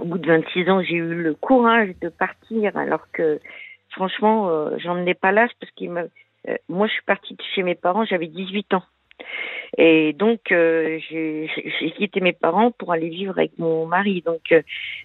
au 0.00 0.04
bout 0.04 0.18
de 0.18 0.26
26 0.26 0.70
ans, 0.70 0.82
j'ai 0.82 0.94
eu 0.94 1.14
le 1.14 1.34
courage 1.34 1.90
de 2.00 2.08
partir 2.08 2.76
alors 2.76 3.10
que 3.12 3.40
franchement, 3.90 4.48
euh, 4.48 4.76
j'en 4.78 5.04
ai 5.04 5.14
pas 5.14 5.32
l'âge 5.32 5.50
parce 5.60 5.72
qu'il 5.72 5.90
euh, 6.48 6.56
moi, 6.68 6.86
je 6.86 6.92
suis 6.92 7.04
partie 7.04 7.34
de 7.34 7.42
chez 7.54 7.62
mes 7.62 7.74
parents, 7.74 8.04
j'avais 8.04 8.26
18 8.26 8.74
ans. 8.74 8.82
Et 9.78 10.12
donc, 10.12 10.52
euh, 10.52 10.98
j'ai 11.10 11.48
quitté 11.96 12.20
mes 12.20 12.32
parents 12.32 12.70
pour 12.72 12.92
aller 12.92 13.08
vivre 13.08 13.32
avec 13.38 13.58
mon 13.58 13.86
mari. 13.86 14.22
Donc, 14.24 14.52
euh, 14.52 14.62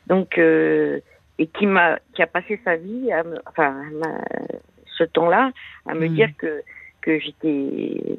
donc, 0.07 0.37
euh, 0.37 0.99
et 1.39 1.47
qui 1.47 1.65
m'a, 1.65 1.99
qui 2.13 2.21
a 2.21 2.27
passé 2.27 2.59
sa 2.65 2.75
vie, 2.75 3.11
à 3.11 3.23
me, 3.23 3.37
enfin, 3.47 3.81
à 4.03 4.21
ce 4.97 5.03
temps-là, 5.05 5.51
à 5.87 5.93
me 5.93 6.07
Mm. 6.07 6.13
dire 6.15 6.29
que 6.37 6.61
que 7.01 7.19
j'étais 7.19 8.17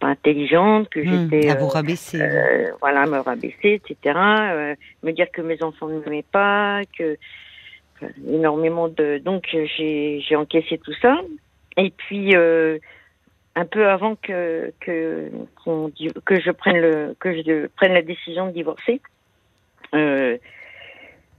pas 0.00 0.08
intelligente, 0.08 0.88
que 0.88 1.04
Hmm, 1.04 1.28
j'étais 1.30 1.50
à 1.50 1.54
vous 1.54 1.68
rabaisser. 1.68 2.18
voilà, 2.80 3.06
me 3.06 3.18
rabaisser, 3.20 3.80
etc. 3.80 3.96
me 5.04 5.10
dire 5.12 5.30
que 5.30 5.42
mes 5.42 5.62
enfants 5.62 5.86
ne 5.88 6.00
m'aimaient 6.00 6.24
pas, 6.32 6.80
que 6.98 7.16
énormément 8.26 8.88
de. 8.88 9.18
Donc 9.18 9.44
j'ai 9.52 10.20
j'ai 10.26 10.34
encaissé 10.36 10.78
tout 10.78 10.94
ça. 11.00 11.20
Et 11.76 11.90
puis 11.90 12.34
un 13.54 13.64
peu 13.66 13.86
avant 13.88 14.16
que 14.16 14.72
que 14.80 15.30
je 16.40 16.50
prenne 16.50 16.78
le 16.80 17.14
que 17.20 17.34
je 17.34 17.66
prenne 17.76 17.92
la 17.92 18.02
décision 18.02 18.46
de 18.46 18.52
divorcer, 18.52 19.00
euh, 19.94 20.38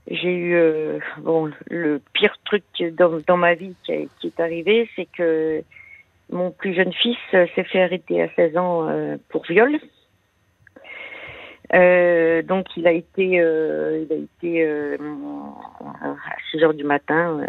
j'ai 0.08 0.34
eu 0.34 0.54
euh, 0.54 0.98
bon 1.18 1.50
le 1.70 2.00
pire 2.12 2.36
truc 2.44 2.62
dans, 2.92 3.20
dans 3.26 3.36
ma 3.36 3.54
vie 3.54 3.74
qui, 3.84 3.92
a- 3.92 4.06
qui 4.20 4.26
est 4.28 4.40
arrivé, 4.40 4.88
c'est 4.96 5.06
que 5.16 5.62
mon 6.30 6.50
plus 6.50 6.74
jeune 6.74 6.92
fils 6.92 7.16
s'est 7.30 7.46
fait 7.64 7.82
arrêter 7.82 8.22
à 8.22 8.28
16 8.34 8.56
ans 8.56 8.88
euh, 8.88 9.16
pour 9.30 9.44
viol. 9.46 9.78
Donc 11.72 12.66
il 12.76 12.86
a 12.86 12.92
été, 12.92 13.24
il 13.24 14.06
a 14.10 14.14
été 14.14 14.64
à 14.64 16.16
6 16.50 16.62
heures 16.62 16.74
du 16.74 16.84
matin. 16.84 17.44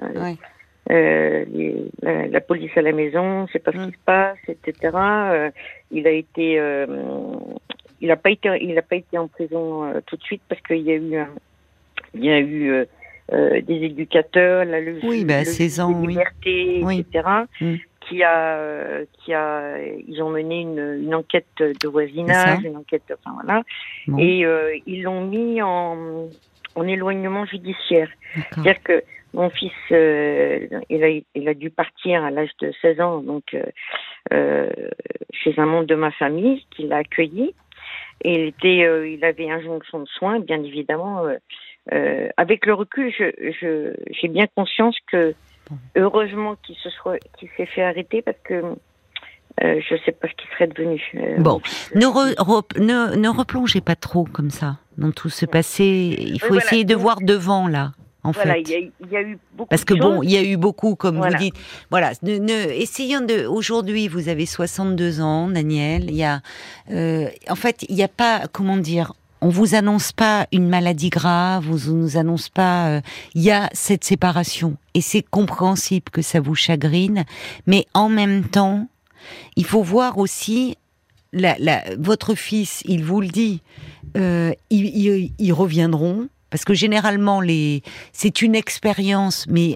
Euh, 0.92 1.46
les- 1.52 1.86
la, 2.02 2.28
la 2.28 2.42
police 2.42 2.72
à 2.78 2.82
la 2.82 2.92
maison, 2.92 3.24
on 3.44 3.48
sait 3.48 3.60
pas 3.60 3.72
ce 3.72 3.78
Mm. 3.78 3.86
qui 3.88 3.92
se 3.94 4.04
passe, 4.06 4.38
etc. 4.48 4.92
Euh, 4.96 5.52
il 5.92 6.06
a 6.08 6.12
été, 6.12 6.60
euh, 6.60 6.86
il 8.02 8.12
a 8.12 8.16
pas 8.18 8.30
été, 8.30 8.50
il 8.62 8.78
a 8.78 8.82
pas 8.82 8.96
été 8.98 9.18
en 9.18 9.28
prison 9.28 9.84
euh, 9.86 10.02
tout 10.06 10.16
de 10.18 10.24
suite 10.24 10.42
parce 10.48 10.62
qu'il 10.62 10.82
y 10.82 10.92
a 10.92 10.96
eu, 10.96 11.16
un- 11.18 11.30
il 12.14 12.24
y 12.26 12.30
a 12.32 12.40
eu 12.40 12.70
euh, 12.72 12.86
euh, 13.34 13.62
des 13.62 13.76
éducateurs, 13.84 14.66
la, 14.66 14.80
le, 14.80 15.00
Oui, 15.04 15.26
bah, 15.26 15.38
à 15.38 15.40
le 15.40 15.46
16 15.46 15.72
juge 15.74 15.80
ans, 15.80 16.02
des 16.02 16.84
oui. 16.84 17.00
etc. 17.10 17.28
Mm. 17.62 17.76
Qui 18.08 18.22
a, 18.22 19.00
qui 19.24 19.34
a, 19.34 19.80
ils 20.08 20.22
ont 20.22 20.30
mené 20.30 20.62
une, 20.62 21.00
une 21.06 21.16
enquête 21.16 21.48
de 21.58 21.88
voisinage, 21.88 22.60
C'est 22.62 22.68
une 22.68 22.78
enquête, 22.78 23.02
enfin 23.12 23.36
voilà, 23.44 23.64
Bon, 24.08 24.20
et 24.20 24.46
euh, 24.46 24.78
ils 24.86 25.02
l'ont 25.02 25.26
mis 25.26 25.60
en, 25.64 26.28
en 26.76 26.88
éloignement 26.88 27.46
judiciaire. 27.48 28.10
C'est-à-dire 28.52 28.84
que 28.84 29.02
mon 29.36 29.50
fils, 29.50 29.72
euh, 29.92 30.68
il, 30.90 31.04
a, 31.04 31.10
il 31.36 31.48
a 31.48 31.54
dû 31.54 31.70
partir 31.70 32.24
à 32.24 32.32
l'âge 32.32 32.50
de 32.62 32.72
16 32.82 33.00
ans, 33.02 33.20
donc 33.22 33.44
euh, 33.54 33.64
euh, 34.34 34.70
chez 35.34 35.54
un 35.58 35.66
membre 35.66 35.86
de 35.88 35.96
ma 35.96 36.12
famille 36.12 36.66
qui 36.72 36.88
l'a 36.88 36.98
accueilli. 36.98 37.54
Et 38.24 38.34
il 38.36 38.42
était, 38.48 38.84
euh, 38.86 39.08
il 39.08 39.24
avait 39.24 39.50
injonction 39.52 40.00
de 40.00 40.08
soins, 40.08 40.40
bien 40.40 40.64
évidemment. 40.64 41.24
avec 42.38 42.66
le 42.66 42.74
recul, 42.74 43.14
je, 43.18 43.26
je, 43.62 43.94
j'ai 44.10 44.28
bien 44.28 44.48
conscience 44.56 44.96
que 45.12 45.36
heureusement 45.96 46.56
qu'il 46.64 46.76
se 46.76 46.90
soit, 46.90 47.18
qu'il 47.38 47.50
s'est 47.58 47.66
fait 47.66 47.84
arrêter 47.84 48.22
parce 48.22 48.38
que 48.44 48.56
euh, 49.64 49.80
je 49.88 49.96
sais 50.04 50.12
pas 50.12 50.28
ce 50.28 50.34
qu'il 50.34 50.50
serait 50.52 50.68
devenu. 50.68 51.02
Euh, 51.16 51.38
Bon. 51.40 51.62
Ne, 51.94 52.06
re- 52.06 52.36
re- 52.36 52.80
ne, 52.80 53.16
ne 53.16 53.30
replongez 53.30 53.82
pas 53.82 53.96
trop 53.96 54.26
comme 54.26 54.50
ça 54.50 54.78
dans 54.98 55.12
tout 55.12 55.30
ce 55.30 55.46
passé. 55.46 56.16
Il 56.20 56.40
faut 56.42 56.56
essayer 56.56 56.84
de 56.86 56.96
voir 56.96 57.18
devant 57.22 57.68
là, 57.68 57.92
en 58.26 58.32
voilà, 58.32 58.54
fait. 58.56 58.62
il 58.62 58.70
y, 58.70 58.76
a, 58.76 58.80
il 58.80 59.12
y 59.12 59.16
a 59.18 59.22
eu 59.22 59.38
beaucoup 59.54 59.70
Parce 59.70 59.86
que 59.86 59.94
de 59.94 60.00
bon, 60.00 60.22
il 60.24 60.32
y 60.32 60.38
a 60.38 60.44
eu 60.44 60.58
beaucoup, 60.58 60.96
comme 60.96 61.18
Voilà. 61.18 61.38
vous 61.38 61.44
dites. 61.44 61.56
Voilà, 61.92 62.12
ne, 62.24 62.38
ne- 62.38 62.72
essayons 62.72 63.22
de. 63.22 63.46
Aujourd'hui, 63.46 64.08
vous 64.08 64.30
avez 64.30 64.46
62 64.46 65.22
ans, 65.22 65.48
Daniel. 65.48 66.06
Il 66.10 66.16
y 66.16 66.24
a, 66.24 66.42
euh, 66.92 67.28
en 67.50 67.56
fait, 67.56 67.86
il 67.90 67.96
n'y 67.96 68.04
a 68.04 68.08
pas, 68.08 68.44
comment 68.52 68.78
dire. 68.78 69.14
On 69.42 69.50
vous 69.50 69.76
annonce 69.76 70.12
pas 70.12 70.48
une 70.52 70.68
maladie 70.70 71.10
grave, 71.12 71.66
on 71.70 71.92
nous 71.94 72.18
annonce 72.18 72.50
pas. 72.50 72.88
euh, 72.88 73.02
Il 73.36 73.44
y 73.44 73.52
a 73.52 73.70
cette 73.74 74.04
séparation 74.04 74.78
et 74.96 75.02
c'est 75.02 75.22
compréhensible 75.22 76.10
que 76.12 76.24
ça 76.24 76.40
vous 76.40 76.56
chagrine, 76.56 77.26
mais 77.68 77.86
en 77.94 78.10
même 78.10 78.46
temps, 78.46 78.88
il 79.56 79.66
faut 79.66 79.84
voir 79.84 80.18
aussi 80.18 80.78
la, 81.32 81.56
la- 81.60 81.84
votre 82.00 82.34
fils. 82.34 82.82
Il 82.86 83.04
vous 83.04 83.22
le 83.22 83.28
dit, 83.28 83.62
euh, 84.18 84.52
ils, 84.72 84.86
ils- 84.86 85.34
ils 85.38 85.54
reviendront 85.54 86.28
parce 86.56 86.64
que 86.64 86.74
généralement 86.74 87.42
les 87.42 87.84
c'est 88.14 88.42
une 88.42 88.56
expérience, 88.56 89.46
mais 89.50 89.76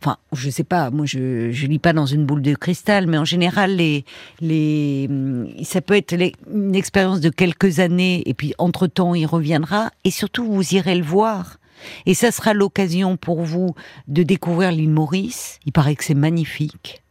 enfin, 0.00 0.16
je 0.32 0.48
sais 0.48 0.64
pas, 0.64 0.88
moi 0.88 1.04
je 1.04 1.50
je 1.50 1.66
lis 1.66 1.78
pas 1.78 1.92
dans 1.92 2.06
une 2.06 2.24
boule 2.24 2.40
de 2.40 2.54
cristal, 2.54 3.06
mais 3.06 3.18
en 3.18 3.26
général 3.26 3.76
les 3.76 4.06
les 4.40 5.06
hum, 5.10 5.46
ça 5.62 5.82
peut 5.82 5.94
être 5.94 6.14
une 6.50 6.74
expérience 6.74 7.20
de 7.20 7.28
quelques 7.28 7.80
années 7.80 8.22
et 8.24 8.32
puis 8.32 8.54
entre 8.56 8.86
temps 8.86 9.14
il 9.14 9.26
reviendra 9.26 9.90
et 10.04 10.10
surtout 10.10 10.46
vous 10.50 10.74
irez 10.74 10.94
le 10.94 11.04
voir. 11.04 11.58
Et 12.06 12.14
ça 12.14 12.30
sera 12.30 12.54
l'occasion 12.54 13.18
pour 13.18 13.42
vous 13.42 13.74
de 14.08 14.22
découvrir 14.22 14.72
l'île 14.72 14.88
Maurice. 14.88 15.58
Il 15.66 15.72
paraît 15.72 15.96
que 15.96 16.04
c'est 16.04 16.14
magnifique. 16.14 17.02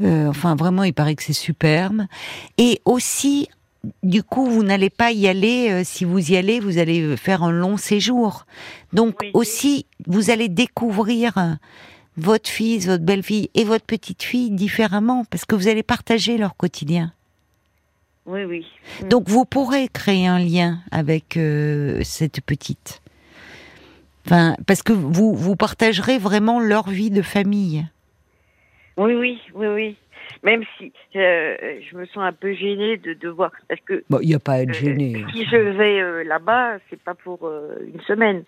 Euh, 0.00 0.28
enfin, 0.28 0.54
vraiment, 0.54 0.84
il 0.84 0.92
paraît 0.92 1.14
que 1.14 1.22
c'est 1.22 1.32
superbe. 1.32 2.04
Et 2.58 2.82
aussi, 2.84 3.48
du 4.02 4.22
coup, 4.22 4.46
vous 4.46 4.62
n'allez 4.64 4.90
pas 4.90 5.12
y 5.12 5.28
aller. 5.28 5.68
euh, 5.70 5.82
si 5.84 6.04
vous 6.04 6.32
y 6.32 6.36
allez, 6.36 6.60
vous 6.60 6.78
allez 6.78 7.00
euh, 7.02 7.16
faire 7.16 7.42
un 7.42 7.52
long 7.52 7.76
séjour. 7.76 8.46
Donc 8.92 9.16
Oui. 9.22 9.30
aussi, 9.34 9.86
vous 10.06 10.30
allez 10.30 10.48
découvrir 10.48 11.38
euh, 11.38 11.52
votre 12.16 12.48
fils, 12.48 12.86
votre 12.86 13.04
belle-fille 13.04 13.50
et 13.54 13.64
votre 13.64 13.84
petite 13.84 14.22
fille 14.22 14.50
différemment, 14.50 15.24
parce 15.30 15.44
que 15.44 15.54
vous 15.54 15.68
allez 15.68 15.82
partager 15.82 16.38
leur 16.38 16.56
quotidien. 16.56 17.12
Oui, 18.26 18.44
oui. 18.44 18.66
Mm. 19.02 19.08
Donc 19.08 19.28
vous 19.28 19.44
pourrez 19.44 19.88
créer 19.88 20.26
un 20.26 20.38
lien 20.40 20.80
avec 20.90 21.36
euh, 21.36 22.00
cette 22.02 22.40
petite. 22.40 23.00
Enfin, 24.26 24.56
parce 24.66 24.82
que 24.82 24.92
vous 24.92 25.34
vous 25.34 25.54
partagerez 25.54 26.18
vraiment 26.18 26.58
leur 26.58 26.88
vie 26.90 27.10
de 27.10 27.22
famille. 27.22 27.86
Oui, 28.96 29.14
oui, 29.14 29.38
oui, 29.54 29.66
oui. 29.68 29.96
Même 30.42 30.62
si 30.78 30.92
euh, 31.16 31.56
je 31.90 31.96
me 31.96 32.06
sens 32.06 32.18
un 32.24 32.32
peu 32.32 32.52
gênée 32.54 32.96
de 32.96 33.14
devoir, 33.14 33.52
parce 33.68 33.80
que 33.82 34.04
Bon, 34.10 34.18
il 34.22 34.28
n'y 34.28 34.34
a 34.34 34.38
pas 34.38 34.52
à 34.54 34.60
être 34.62 34.70
euh, 34.70 34.72
gêné. 34.72 35.24
si 35.32 35.44
je 35.46 35.56
vais 35.56 36.00
euh, 36.00 36.24
là-bas, 36.24 36.78
c'est 36.90 37.00
pas 37.00 37.14
pour 37.14 37.48
une 37.48 38.00
semaine. 38.02 38.44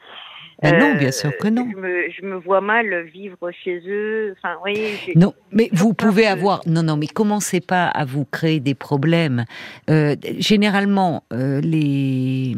Ben 0.61 0.77
non, 0.77 0.95
bien 0.99 1.13
sûr 1.13 1.31
que 1.39 1.47
non. 1.47 1.69
Je 1.71 1.77
me, 1.77 2.11
je 2.11 2.23
me 2.25 2.35
vois 2.35 2.61
mal 2.61 3.03
vivre 3.05 3.39
chez 3.53 3.81
eux. 3.87 4.35
Enfin, 4.37 4.57
j'ai- 4.67 5.15
Non, 5.15 5.33
mais 5.53 5.69
vous 5.73 5.95
pouvez 5.95 6.27
avoir. 6.27 6.63
Non, 6.67 6.83
non, 6.83 6.97
mais 6.97 7.07
commencez 7.07 7.61
pas 7.61 7.87
à 7.87 8.05
vous 8.05 8.25
créer 8.25 8.59
des 8.59 8.75
problèmes. 8.75 9.45
Euh, 9.89 10.17
généralement, 10.39 11.23
euh, 11.33 11.61
les 11.61 12.57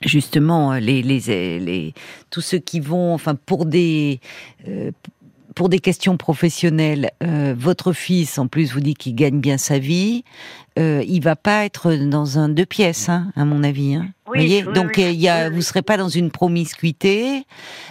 justement 0.00 0.74
les, 0.74 1.02
les 1.02 1.58
les 1.60 1.94
tous 2.30 2.40
ceux 2.40 2.58
qui 2.58 2.80
vont, 2.80 3.14
enfin 3.14 3.34
pour 3.34 3.66
des 3.66 4.20
euh, 4.68 4.90
pour 5.54 5.68
des 5.68 5.78
questions 5.78 6.16
professionnelles, 6.16 7.10
euh, 7.22 7.54
votre 7.56 7.92
fils, 7.92 8.38
en 8.38 8.46
plus, 8.46 8.72
vous 8.72 8.80
dit 8.80 8.94
qu'il 8.94 9.14
gagne 9.14 9.40
bien 9.40 9.58
sa 9.58 9.78
vie. 9.78 10.24
Euh, 10.78 11.04
il 11.06 11.20
va 11.22 11.36
pas 11.36 11.64
être 11.64 11.92
dans 11.94 12.38
un 12.38 12.48
deux 12.48 12.64
pièces, 12.66 13.08
hein, 13.08 13.30
à 13.36 13.44
mon 13.44 13.62
avis. 13.62 13.94
Hein. 13.94 14.06
Oui, 14.26 14.40
vous 14.40 14.46
voyez? 14.46 14.64
oui, 14.66 14.72
Donc, 14.74 14.94
oui. 14.96 15.04
il 15.12 15.20
y 15.20 15.28
a, 15.28 15.44
Oui, 15.44 15.48
oui. 15.50 15.56
vous 15.56 15.62
serez 15.62 15.82
pas 15.82 15.96
dans 15.96 16.08
une 16.08 16.30
promiscuité. 16.30 17.44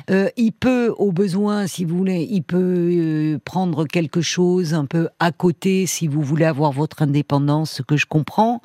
Euh, 0.09 0.29
il 0.37 0.51
peut, 0.51 0.93
au 0.97 1.11
besoin, 1.11 1.67
si 1.67 1.85
vous 1.85 1.97
voulez, 1.97 2.27
il 2.29 2.41
peut 2.41 2.57
euh, 2.57 3.39
prendre 3.45 3.85
quelque 3.85 4.21
chose 4.21 4.73
un 4.73 4.85
peu 4.85 5.09
à 5.19 5.31
côté, 5.31 5.85
si 5.85 6.07
vous 6.07 6.21
voulez 6.21 6.45
avoir 6.45 6.71
votre 6.71 7.01
indépendance, 7.03 7.71
ce 7.71 7.81
que 7.83 7.97
je 7.97 8.05
comprends. 8.07 8.61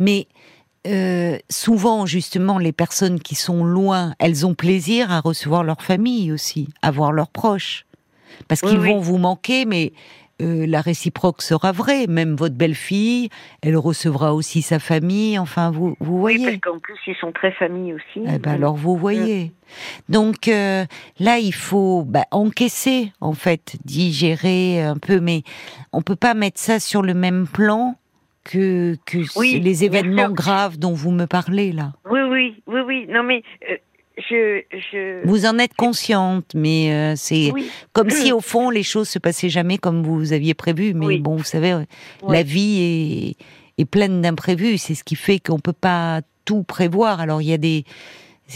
Mais 0.00 0.26
euh, 0.86 1.38
souvent, 1.50 2.06
justement, 2.06 2.58
les 2.58 2.72
personnes 2.72 3.20
qui 3.20 3.34
sont 3.34 3.64
loin, 3.64 4.14
elles 4.18 4.46
ont 4.46 4.54
plaisir 4.54 5.12
à 5.12 5.20
recevoir 5.20 5.62
leur 5.62 5.82
famille 5.82 6.32
aussi, 6.32 6.68
à 6.82 6.90
voir 6.90 7.12
leurs 7.12 7.28
proches. 7.28 7.84
Parce 8.48 8.62
Oui, 8.62 8.70
qu'ils 8.70 8.80
oui. 8.80 8.88
vont 8.88 8.98
vous 9.00 9.18
manquer, 9.18 9.64
mais 9.64 9.92
euh, 10.42 10.66
la 10.66 10.80
réciproque 10.80 11.42
sera 11.42 11.70
vraie. 11.72 12.06
Même 12.06 12.34
votre 12.34 12.54
belle-fille, 12.54 13.28
elle 13.62 13.76
recevra 13.76 14.34
aussi 14.34 14.62
sa 14.62 14.78
famille. 14.78 15.38
Enfin, 15.38 15.70
vous, 15.70 15.96
vous 16.00 16.14
Oui, 16.14 16.38
voyez. 16.38 16.44
parce 16.46 16.74
qu'en 16.74 16.78
plus, 16.78 16.96
ils 17.06 17.16
sont 17.16 17.32
très 17.32 17.52
familles 17.52 17.94
aussi. 17.94 18.24
Eh 18.26 18.38
ben 18.38 18.52
alors 18.52 18.74
vous 18.74 18.96
voyez. 18.96 19.52
Donc 20.08 20.48
euh, 20.48 20.84
là, 21.18 21.38
il 21.38 21.52
faut 21.54 22.04
bah, 22.04 22.24
encaisser, 22.30 23.12
en 23.20 23.34
fait, 23.34 23.76
digérer 23.84 24.82
un 24.82 24.96
peu, 24.96 25.20
mais 25.20 25.42
on 25.92 26.02
peut 26.02 26.16
pas 26.16 26.34
mettre 26.34 26.58
ça 26.60 26.80
sur 26.80 27.02
le 27.02 27.14
même 27.14 27.46
plan 27.46 27.96
que, 28.44 28.96
que 29.06 29.18
Oui, 29.38 29.60
les 29.60 29.84
événements 29.84 30.30
graves 30.30 30.78
dont 30.78 30.94
vous 30.94 31.10
me 31.10 31.26
parlez 31.26 31.72
là. 31.72 31.92
Oui, 32.10 32.20
oui, 32.28 32.62
oui, 32.66 32.80
oui. 32.86 33.06
Non, 33.08 33.22
mais 33.22 33.42
euh, 33.70 33.76
je, 34.28 34.62
je. 34.92 35.26
Vous 35.26 35.46
en 35.46 35.58
êtes 35.58 35.74
consciente, 35.74 36.46
mais 36.54 36.92
euh, 36.92 37.14
c'est 37.16 37.50
Oui, 37.52 37.70
comme 37.92 38.10
si 38.10 38.32
au 38.32 38.40
fond 38.40 38.70
les 38.70 38.82
choses 38.82 39.08
se 39.08 39.18
passaient 39.18 39.48
jamais 39.48 39.78
comme 39.78 40.02
vous 40.02 40.32
aviez 40.32 40.54
prévu. 40.54 40.94
Mais 40.94 41.06
Oui. 41.06 41.18
bon, 41.18 41.36
vous 41.36 41.44
savez, 41.44 41.72
euh, 41.72 41.84
la 42.28 42.42
vie 42.42 43.36
est, 43.78 43.82
est 43.82 43.84
pleine 43.86 44.20
d'imprévus. 44.22 44.78
C'est 44.78 44.94
ce 44.94 45.04
qui 45.04 45.16
fait 45.16 45.38
qu'on 45.38 45.58
peut 45.60 45.72
pas 45.72 46.20
tout 46.44 46.62
prévoir. 46.62 47.20
Alors 47.20 47.40
il 47.42 47.48
y 47.48 47.52
a 47.52 47.58
des 47.58 47.84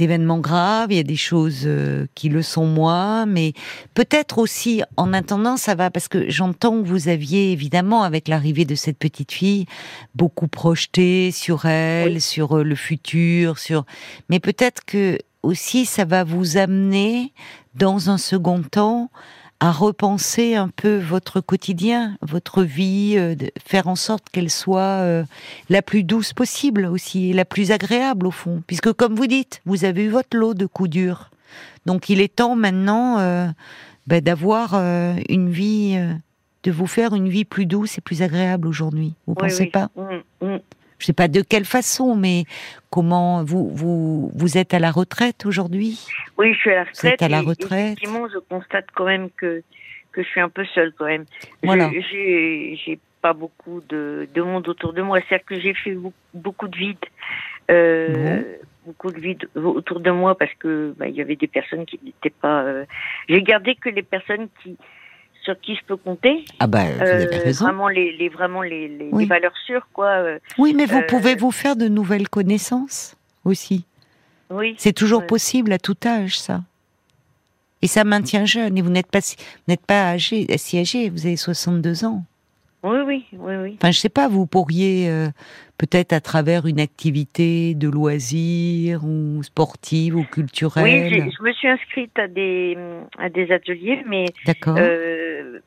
événements 0.00 0.40
graves, 0.40 0.90
il 0.90 0.96
y 0.96 1.00
a 1.00 1.04
des 1.04 1.14
choses 1.14 1.62
euh, 1.66 2.06
qui 2.16 2.28
le 2.28 2.42
sont 2.42 2.66
moins, 2.66 3.26
mais 3.26 3.52
peut-être 3.94 4.38
aussi 4.38 4.82
en 4.96 5.12
attendant 5.12 5.56
ça 5.56 5.76
va 5.76 5.88
parce 5.90 6.08
que 6.08 6.28
j'entends 6.28 6.82
que 6.82 6.88
vous 6.88 7.06
aviez 7.08 7.52
évidemment 7.52 8.02
avec 8.02 8.26
l'arrivée 8.26 8.64
de 8.64 8.74
cette 8.74 8.98
petite 8.98 9.30
fille 9.30 9.66
beaucoup 10.16 10.48
projeté 10.48 11.30
sur 11.30 11.66
elle, 11.66 12.20
sur 12.20 12.56
euh, 12.58 12.64
le 12.64 12.74
futur, 12.74 13.58
sur 13.60 13.84
mais 14.28 14.40
peut-être 14.40 14.84
que 14.84 15.16
aussi 15.44 15.86
ça 15.86 16.04
va 16.04 16.24
vous 16.24 16.56
amener 16.56 17.32
dans 17.74 18.10
un 18.10 18.18
second 18.18 18.62
temps 18.62 19.10
à 19.60 19.70
repenser 19.70 20.56
un 20.56 20.68
peu 20.68 20.98
votre 20.98 21.40
quotidien, 21.40 22.18
votre 22.20 22.62
vie, 22.62 23.14
euh, 23.16 23.34
de 23.34 23.50
faire 23.64 23.88
en 23.88 23.96
sorte 23.96 24.28
qu'elle 24.30 24.50
soit 24.50 24.80
euh, 24.80 25.24
la 25.70 25.80
plus 25.80 26.02
douce 26.02 26.32
possible 26.32 26.86
aussi, 26.86 27.30
et 27.30 27.32
la 27.32 27.44
plus 27.44 27.70
agréable 27.70 28.26
au 28.26 28.30
fond. 28.30 28.62
Puisque 28.66 28.92
comme 28.92 29.14
vous 29.14 29.26
dites, 29.26 29.62
vous 29.64 29.84
avez 29.84 30.04
eu 30.04 30.08
votre 30.08 30.36
lot 30.36 30.54
de 30.54 30.66
coups 30.66 30.90
durs. 30.90 31.30
Donc 31.86 32.08
il 32.08 32.20
est 32.20 32.34
temps 32.34 32.56
maintenant 32.56 33.18
euh, 33.20 33.46
ben, 34.06 34.20
d'avoir 34.20 34.74
une 34.74 35.50
vie, 35.50 35.96
de 36.64 36.70
vous 36.70 36.86
faire 36.86 37.14
une 37.14 37.28
vie 37.28 37.44
plus 37.44 37.64
douce 37.64 37.96
et 37.96 38.00
plus 38.00 38.22
agréable 38.22 38.68
aujourd'hui. 38.68 39.14
Vous 39.26 39.34
pensez 39.34 39.66
pas? 39.66 39.88
Mmh, 39.96 40.46
mmh 40.46 40.58
je 41.04 41.08
sais 41.08 41.12
pas 41.12 41.28
de 41.28 41.42
quelle 41.42 41.66
façon, 41.66 42.16
mais 42.16 42.44
comment 42.88 43.44
vous 43.44 43.68
vous 43.68 44.30
vous 44.34 44.56
êtes 44.56 44.72
à 44.72 44.78
la 44.78 44.90
retraite 44.90 45.44
aujourd'hui? 45.44 46.08
Oui, 46.38 46.54
je 46.54 46.58
suis 46.60 46.70
à 46.70 46.76
la 46.76 46.84
retraite. 46.84 47.02
Vous 47.02 47.08
êtes 47.08 47.22
à 47.22 47.28
la 47.28 47.40
retraite. 47.42 47.98
Effectivement, 47.98 48.26
je 48.32 48.38
constate 48.38 48.86
quand 48.94 49.04
même 49.04 49.28
que 49.36 49.62
que 50.12 50.22
je 50.22 50.28
suis 50.28 50.40
un 50.40 50.48
peu 50.48 50.64
seule 50.74 50.94
quand 50.96 51.04
même. 51.04 51.26
Voilà. 51.62 51.90
J'ai 52.10 52.80
j'ai 52.82 52.98
pas 53.20 53.34
beaucoup 53.34 53.82
de, 53.86 54.26
de 54.32 54.40
monde 54.40 54.66
autour 54.66 54.94
de 54.94 55.02
moi. 55.02 55.18
C'est-à-dire 55.28 55.44
que 55.44 55.60
j'ai 55.60 55.74
fait 55.74 55.94
beaucoup 56.32 56.68
de 56.68 56.76
vide. 56.76 57.04
Euh, 57.70 58.42
beaucoup 58.86 59.10
de 59.10 59.20
vide 59.20 59.46
autour 59.54 60.00
de 60.00 60.10
moi 60.10 60.38
parce 60.38 60.54
que 60.54 60.94
bah, 60.96 61.06
il 61.06 61.14
y 61.14 61.20
avait 61.20 61.36
des 61.36 61.48
personnes 61.48 61.84
qui 61.84 62.00
n'étaient 62.02 62.30
pas. 62.30 62.62
Euh... 62.62 62.86
J'ai 63.28 63.42
gardé 63.42 63.74
que 63.74 63.90
les 63.90 64.02
personnes 64.02 64.48
qui 64.62 64.78
sur 65.44 65.60
qui 65.60 65.76
je 65.76 65.84
peux 65.86 65.96
compter. 65.96 66.44
Ah 66.58 66.66
bah, 66.66 66.84
vous 66.96 67.02
avez 67.02 67.26
euh, 67.26 67.42
raison. 67.42 67.66
Vraiment 67.66 67.88
les, 67.88 68.16
les 68.16 68.28
vraiment 68.28 68.62
les, 68.62 68.88
les, 68.88 69.26
valeurs 69.26 69.56
sûres, 69.66 69.86
quoi. 69.92 70.08
Euh, 70.08 70.38
oui, 70.58 70.74
mais 70.74 70.86
vous 70.86 70.98
euh, 70.98 71.06
pouvez 71.06 71.34
vous 71.34 71.50
faire 71.50 71.76
de 71.76 71.88
nouvelles 71.88 72.28
connaissances 72.28 73.16
aussi. 73.44 73.84
Oui. 74.50 74.74
C'est 74.78 74.92
toujours 74.92 75.26
possible 75.26 75.72
à 75.72 75.78
tout 75.78 75.96
âge, 76.04 76.38
ça. 76.38 76.62
Et 77.82 77.86
ça 77.86 78.04
maintient 78.04 78.46
jeune. 78.46 78.78
Et 78.78 78.82
vous 78.82 78.90
n'êtes 78.90 79.10
pas, 79.10 79.20
n'êtes 79.68 79.84
pas 79.84 80.10
âgé, 80.10 80.46
si 80.56 80.78
âgé. 80.78 81.10
Vous 81.10 81.26
avez 81.26 81.36
62 81.36 82.04
ans. 82.04 82.24
Oui, 82.82 82.98
oui, 83.06 83.26
oui, 83.32 83.54
oui. 83.56 83.74
Enfin, 83.78 83.90
je 83.90 83.98
sais 83.98 84.10
pas, 84.10 84.28
vous 84.28 84.46
pourriez 84.46 85.08
euh, 85.08 85.28
peut-être 85.78 86.12
à 86.12 86.20
travers 86.20 86.66
une 86.66 86.80
activité 86.80 87.74
de 87.74 87.88
loisirs 87.88 89.04
ou 89.04 89.42
sportive 89.42 90.16
ou 90.16 90.24
culturelle. 90.24 90.84
Oui, 90.84 91.32
je 91.36 91.42
me 91.42 91.52
suis 91.52 91.68
inscrite 91.68 92.18
à 92.18 92.28
des 92.28 92.76
à 93.18 93.28
des 93.28 93.50
ateliers, 93.50 94.02
mais 94.06 94.26
euh, 94.68 95.58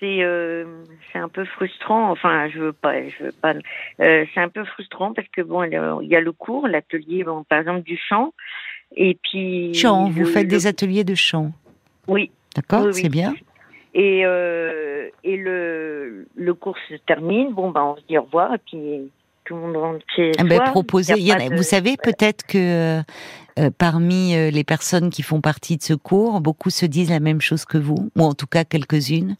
c'est 0.00 0.22
euh, 0.22 0.64
c'est 1.12 1.18
un 1.18 1.28
peu 1.28 1.44
frustrant. 1.44 2.10
Enfin, 2.10 2.48
je 2.50 2.58
veux 2.58 2.72
pas, 2.72 3.08
je 3.08 3.24
veux 3.24 3.32
pas. 3.32 3.54
Euh, 4.00 4.24
c'est 4.34 4.40
un 4.40 4.48
peu 4.48 4.64
frustrant 4.64 5.14
parce 5.14 5.28
que 5.28 5.42
bon, 5.42 5.64
il 5.64 6.08
y 6.08 6.16
a 6.16 6.20
le 6.20 6.32
cours, 6.32 6.68
l'atelier, 6.68 7.24
bon, 7.24 7.44
par 7.44 7.60
exemple 7.60 7.82
du 7.82 7.96
chant, 7.96 8.34
et 8.96 9.16
puis 9.22 9.72
chant. 9.74 10.08
vous 10.10 10.26
faites 10.26 10.48
des 10.48 10.66
ateliers 10.66 11.04
de 11.04 11.14
chant. 11.14 11.52
Oui. 12.06 12.30
D'accord, 12.54 12.92
c'est 12.92 13.08
bien. 13.08 13.34
Et, 13.94 14.22
euh, 14.24 15.08
et 15.22 15.36
le, 15.36 16.26
le 16.34 16.54
cours 16.54 16.76
se 16.88 16.94
termine. 17.06 17.52
Bon, 17.52 17.70
ben, 17.70 17.82
on 17.82 17.96
se 17.96 18.02
dit 18.08 18.18
au 18.18 18.22
revoir 18.22 18.54
et 18.54 18.58
puis 18.58 19.10
tout 19.44 19.54
le 19.54 19.60
monde 19.60 19.76
rentre 19.76 20.04
chez 20.14 20.32
eh 20.38 20.42
ben, 20.42 20.60
Proposer. 20.60 21.14
Il 21.16 21.24
y 21.24 21.32
a 21.32 21.38
Vous 21.54 21.62
savez 21.62 21.96
peut-être 22.02 22.44
que 22.46 23.02
euh, 23.58 23.70
parmi 23.78 24.34
euh, 24.34 24.50
les 24.50 24.64
personnes 24.64 25.10
qui 25.10 25.22
font 25.22 25.40
partie 25.40 25.76
de 25.76 25.82
ce 25.82 25.94
cours, 25.94 26.40
beaucoup 26.40 26.70
se 26.70 26.86
disent 26.86 27.10
la 27.10 27.20
même 27.20 27.40
chose 27.40 27.64
que 27.64 27.78
vous, 27.78 28.10
ou 28.16 28.22
en 28.22 28.34
tout 28.34 28.46
cas 28.46 28.64
quelques-unes, 28.64 29.36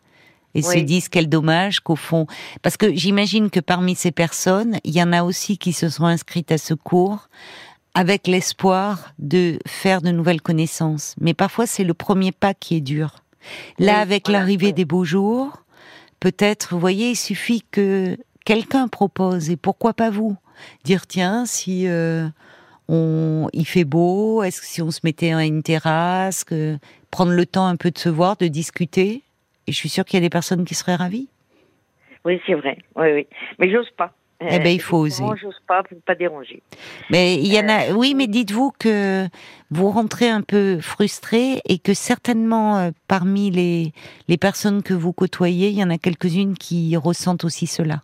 et 0.55 0.63
se 0.63 0.79
disent 0.79 1.09
quel 1.09 1.29
dommage 1.29 1.81
qu'au 1.81 1.97
fond, 1.97 2.29
parce 2.63 2.77
que 2.77 2.95
j'imagine 2.95 3.51
que 3.51 3.59
parmi 3.59 3.97
ces 3.97 4.13
personnes, 4.13 4.79
il 4.85 4.95
y 4.95 5.03
en 5.03 5.13
a 5.13 5.25
aussi 5.25 5.59
qui 5.59 5.73
se 5.73 5.89
sont 5.89 6.05
inscrites 6.05 6.53
à 6.53 6.59
ce 6.59 6.75
cours 6.75 7.29
avec 7.95 8.29
l'espoir 8.29 9.15
de 9.19 9.59
faire 9.67 10.01
de 10.01 10.11
nouvelles 10.11 10.41
connaissances. 10.41 11.17
Mais 11.21 11.35
parfois, 11.35 11.67
c'est 11.67 11.83
le 11.83 11.95
premier 11.95 12.31
pas 12.31 12.55
qui 12.55 12.77
est 12.77 12.81
dur. 12.81 13.17
Là, 13.79 13.99
avec 13.99 14.29
l'arrivée 14.29 14.73
des 14.73 14.85
beaux 14.85 15.05
jours, 15.05 15.63
peut-être, 16.21 16.75
vous 16.75 16.81
voyez, 16.81 17.11
il 17.11 17.17
suffit 17.17 17.63
que 17.71 18.17
quelqu'un 18.45 18.89
propose, 18.89 19.51
et 19.51 19.57
pourquoi 19.57 19.95
pas 19.95 20.11
vous 20.11 20.37
Dire, 20.85 21.07
tiens, 21.07 21.47
si 21.47 21.89
euh, 21.89 22.27
on, 22.89 23.49
il 23.53 23.67
fait 23.67 23.85
beau, 23.85 24.43
est-ce 24.43 24.61
que 24.61 24.67
si 24.67 24.83
on 24.83 24.91
se 24.91 25.01
mettait 25.05 25.33
à 25.33 25.45
une 25.45 25.63
terrasse, 25.63 26.45
que, 26.45 26.79
prendre 27.11 27.33
le 27.33 27.47
temps 27.47 27.67
un 27.67 27.77
peu 27.77 27.91
de 27.91 27.99
se 27.99 28.09
voir, 28.09 28.37
de 28.37 28.49
discuter, 28.49 29.23
et 29.67 29.73
je 29.73 29.77
suis 29.77 29.89
sûre 29.89 30.05
qu'il 30.05 30.19
y 30.19 30.23
a 30.23 30.27
des 30.27 30.31
personnes 30.31 30.65
qui 30.65 30.75
seraient 30.75 30.97
ravies. 30.97 31.29
Oui, 32.25 32.41
c'est 32.47 32.55
vrai, 32.55 32.79
oui, 32.97 33.13
oui. 33.13 33.27
Mais 33.59 33.71
j'ose 33.71 33.91
pas. 33.97 34.13
Eh 34.41 34.59
ben, 34.59 34.69
il 34.69 34.81
faut 34.81 34.99
oser. 34.99 35.23
Moi, 35.23 35.37
j'ose 35.41 35.61
pas 35.67 35.83
pour 35.83 35.99
pas 36.03 36.15
déranger. 36.15 36.63
Mais 37.11 37.35
il 37.37 37.53
y 37.53 37.59
en 37.59 37.69
a. 37.69 37.91
Euh, 37.91 37.93
oui, 37.95 38.15
mais 38.15 38.27
dites-vous 38.27 38.73
que 38.79 39.27
vous 39.71 39.91
rentrez 39.91 40.29
un 40.29 40.43
peu 40.43 40.81
frustré 40.81 41.61
et 41.67 41.79
que 41.79 41.95
certainement 41.95 42.79
euh, 42.79 42.91
parmi 43.09 43.51
les 43.51 43.93
les 44.29 44.37
personnes 44.37 44.83
que 44.83 44.95
vous 44.95 45.13
côtoyez, 45.13 45.69
il 45.69 45.79
y 45.79 45.85
en 45.85 45.91
a 45.91 45.99
quelques-unes 45.99 46.57
qui 46.57 46.97
ressentent 46.97 47.45
aussi 47.45 47.67
cela. 47.67 48.03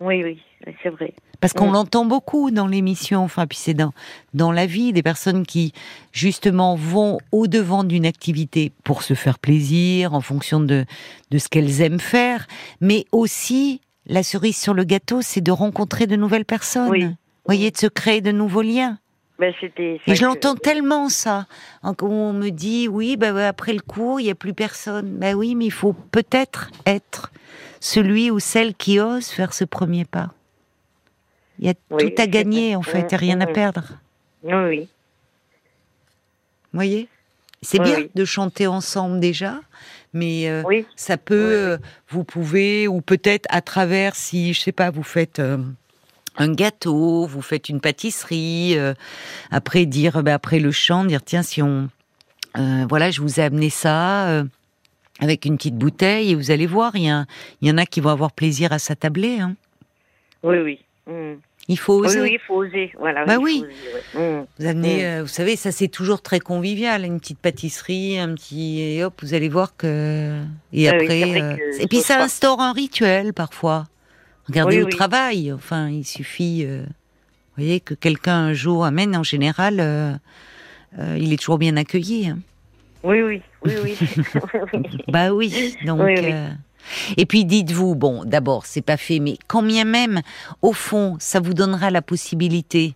Oui, 0.00 0.24
oui, 0.24 0.42
c'est 0.82 0.88
vrai. 0.88 1.14
Parce 1.40 1.52
qu'on 1.52 1.70
mm. 1.70 1.74
l'entend 1.74 2.04
beaucoup 2.04 2.50
dans 2.50 2.68
l'émission, 2.68 3.22
enfin, 3.24 3.46
puis 3.46 3.58
c'est 3.58 3.74
dans, 3.74 3.92
dans 4.32 4.52
la 4.52 4.66
vie, 4.66 4.92
des 4.92 5.02
personnes 5.02 5.44
qui, 5.44 5.72
justement, 6.12 6.76
vont 6.76 7.18
au-devant 7.32 7.82
d'une 7.82 8.06
activité 8.06 8.72
pour 8.84 9.02
se 9.02 9.14
faire 9.14 9.40
plaisir, 9.40 10.14
en 10.14 10.20
fonction 10.20 10.60
de, 10.60 10.84
de 11.30 11.38
ce 11.38 11.48
qu'elles 11.48 11.80
aiment 11.80 12.00
faire, 12.00 12.46
mais 12.80 13.06
aussi 13.10 13.80
la 14.06 14.22
cerise 14.22 14.56
sur 14.56 14.74
le 14.74 14.84
gâteau, 14.84 15.22
c'est 15.22 15.40
de 15.40 15.52
rencontrer 15.52 16.06
de 16.06 16.16
nouvelles 16.16 16.44
personnes. 16.44 16.90
Oui. 16.90 17.04
Vous 17.04 17.14
voyez, 17.46 17.70
de 17.70 17.76
se 17.76 17.86
créer 17.86 18.20
de 18.20 18.32
nouveaux 18.32 18.62
liens. 18.62 18.98
Ben, 19.38 19.52
et 20.06 20.14
je 20.14 20.24
l'entends 20.24 20.54
tellement 20.54 21.08
ça. 21.08 21.46
On 21.82 22.32
me 22.32 22.50
dit 22.50 22.86
oui, 22.86 23.16
ben, 23.16 23.36
après 23.38 23.72
le 23.72 23.80
cours, 23.80 24.20
il 24.20 24.24
n'y 24.24 24.30
a 24.30 24.36
plus 24.36 24.54
personne. 24.54 25.16
Ben 25.16 25.34
oui, 25.34 25.56
mais 25.56 25.64
il 25.64 25.72
faut 25.72 25.94
peut-être 25.94 26.70
être 26.86 27.32
celui 27.80 28.30
ou 28.30 28.38
celle 28.38 28.74
qui 28.74 29.00
ose 29.00 29.26
faire 29.26 29.52
ce 29.52 29.64
premier 29.64 30.04
pas. 30.04 30.32
Il 31.58 31.66
y 31.66 31.70
a 31.70 31.74
tout 31.74 32.14
à 32.18 32.26
gagner 32.28 32.76
en 32.76 32.82
fait 32.82 33.12
et 33.12 33.16
rien 33.16 33.40
à 33.40 33.46
perdre. 33.46 33.98
Oui, 34.44 34.52
oui. 34.54 34.80
Vous 36.72 36.78
voyez? 36.78 37.08
C'est 37.62 37.80
bien 37.80 38.06
de 38.14 38.24
chanter 38.24 38.68
ensemble 38.68 39.18
déjà, 39.18 39.60
mais 40.12 40.48
euh, 40.48 40.62
ça 40.96 41.16
peut, 41.16 41.34
euh, 41.34 41.78
vous 42.08 42.24
pouvez, 42.24 42.86
ou 42.86 43.00
peut-être 43.00 43.46
à 43.50 43.62
travers, 43.62 44.14
si 44.14 44.52
je 44.52 44.60
sais 44.60 44.72
pas, 44.72 44.90
vous 44.90 45.02
faites 45.02 45.38
euh, 45.38 45.58
un 46.36 46.52
gâteau, 46.52 47.26
vous 47.26 47.42
faites 47.42 47.68
une 47.68 47.80
pâtisserie, 47.80 48.76
après 49.50 49.86
dire, 49.86 50.22
ben, 50.22 50.34
après 50.34 50.60
le 50.60 50.70
chant, 50.70 51.04
dire 51.04 51.22
tiens 51.22 51.42
si 51.42 51.62
on, 51.62 51.88
voilà, 52.54 53.10
je 53.10 53.20
vous 53.20 53.40
ai 53.40 53.44
amené 53.44 53.70
ça 53.70 54.44
avec 55.20 55.44
une 55.44 55.56
petite 55.56 55.76
bouteille 55.76 56.30
et 56.30 56.34
vous 56.34 56.50
allez 56.50 56.66
voir, 56.66 56.96
il 56.96 57.02
y, 57.02 57.66
y, 57.66 57.70
en 57.70 57.78
a 57.78 57.86
qui 57.86 58.00
vont 58.00 58.10
avoir 58.10 58.32
plaisir 58.32 58.72
à 58.72 58.78
s'attabler. 58.78 59.40
Hein. 59.40 59.56
Oui, 60.42 60.58
oui. 60.58 60.80
Mmh. 61.06 61.34
Il 61.68 61.78
faut 61.78 62.04
oser. 62.04 62.20
Oui, 62.20 62.30
il 62.34 62.38
faut 62.40 62.56
oser. 62.56 62.92
Voilà, 62.98 63.24
bah 63.24 63.38
oui. 63.40 63.64
Mmh. 64.14 64.18
Vous 64.58 64.66
amenez, 64.66 65.02
mmh. 65.02 65.06
euh, 65.06 65.22
vous 65.22 65.28
savez, 65.28 65.56
ça 65.56 65.70
c'est 65.70 65.88
toujours 65.88 66.22
très 66.22 66.40
convivial, 66.40 67.04
une 67.04 67.20
petite 67.20 67.38
pâtisserie, 67.38 68.18
un 68.18 68.34
petit, 68.34 68.80
et 68.80 69.04
hop, 69.04 69.14
vous 69.22 69.34
allez 69.34 69.48
voir 69.48 69.76
que, 69.76 70.42
et 70.72 70.88
ah 70.88 70.92
après, 70.94 71.40
euh, 71.40 71.56
et 71.78 71.86
puis 71.86 72.00
ça 72.00 72.20
instaure 72.20 72.60
un 72.60 72.72
rituel 72.72 73.32
parfois. 73.32 73.86
Regardez 74.48 74.78
le 74.78 74.86
travail. 74.86 75.52
Enfin, 75.52 75.88
il 75.88 76.04
suffit, 76.04 76.64
euh, 76.66 76.82
vous 76.82 77.62
voyez, 77.62 77.80
que 77.80 77.94
quelqu'un 77.94 78.36
un 78.36 78.52
jour 78.54 78.84
amène. 78.84 79.16
En 79.16 79.22
général, 79.22 80.20
il 80.98 81.32
est 81.32 81.36
toujours 81.36 81.58
bien 81.58 81.76
accueilli. 81.76 82.28
Hein. 82.28 82.38
Oui, 83.04 83.22
oui, 83.22 83.42
oui, 83.64 83.72
oui. 83.82 83.98
bah 85.08 85.32
oui. 85.32 85.76
Donc. 85.84 86.00
Et 87.16 87.26
puis 87.26 87.44
dites-vous, 87.44 87.94
bon, 87.94 88.24
d'abord, 88.24 88.66
c'est 88.66 88.82
pas 88.82 88.96
fait, 88.96 89.18
mais 89.18 89.36
combien 89.48 89.84
même, 89.84 90.22
au 90.62 90.72
fond, 90.72 91.16
ça 91.18 91.40
vous 91.40 91.54
donnera 91.54 91.90
la 91.90 92.02
possibilité 92.02 92.94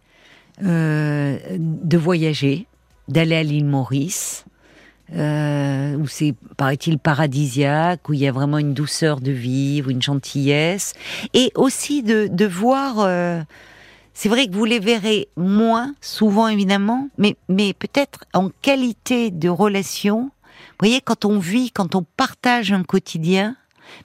euh, 0.64 1.38
de 1.58 1.98
voyager, 1.98 2.66
d'aller 3.08 3.36
à 3.36 3.42
l'île 3.42 3.66
Maurice, 3.66 4.46
euh, 5.14 5.94
où 5.96 6.06
c'est, 6.08 6.34
paraît-il, 6.56 6.98
paradisiaque, 6.98 8.08
où 8.08 8.14
il 8.14 8.20
y 8.20 8.26
a 8.26 8.32
vraiment 8.32 8.58
une 8.58 8.74
douceur 8.74 9.20
de 9.20 9.30
vivre, 9.30 9.90
une 9.90 10.02
gentillesse, 10.02 10.94
et 11.34 11.52
aussi 11.54 12.02
de, 12.02 12.28
de 12.30 12.46
voir. 12.46 13.00
Euh, 13.00 13.42
c'est 14.14 14.30
vrai 14.30 14.46
que 14.46 14.54
vous 14.54 14.64
les 14.64 14.80
verrez 14.80 15.28
moins, 15.36 15.94
souvent 16.00 16.48
évidemment, 16.48 17.10
mais, 17.18 17.36
mais 17.50 17.74
peut-être 17.74 18.24
en 18.32 18.48
qualité 18.62 19.30
de 19.30 19.50
relation. 19.50 20.22
Vous 20.22 20.76
voyez, 20.80 21.02
quand 21.02 21.26
on 21.26 21.38
vit, 21.38 21.70
quand 21.70 21.94
on 21.94 22.04
partage 22.16 22.72
un 22.72 22.82
quotidien, 22.82 23.56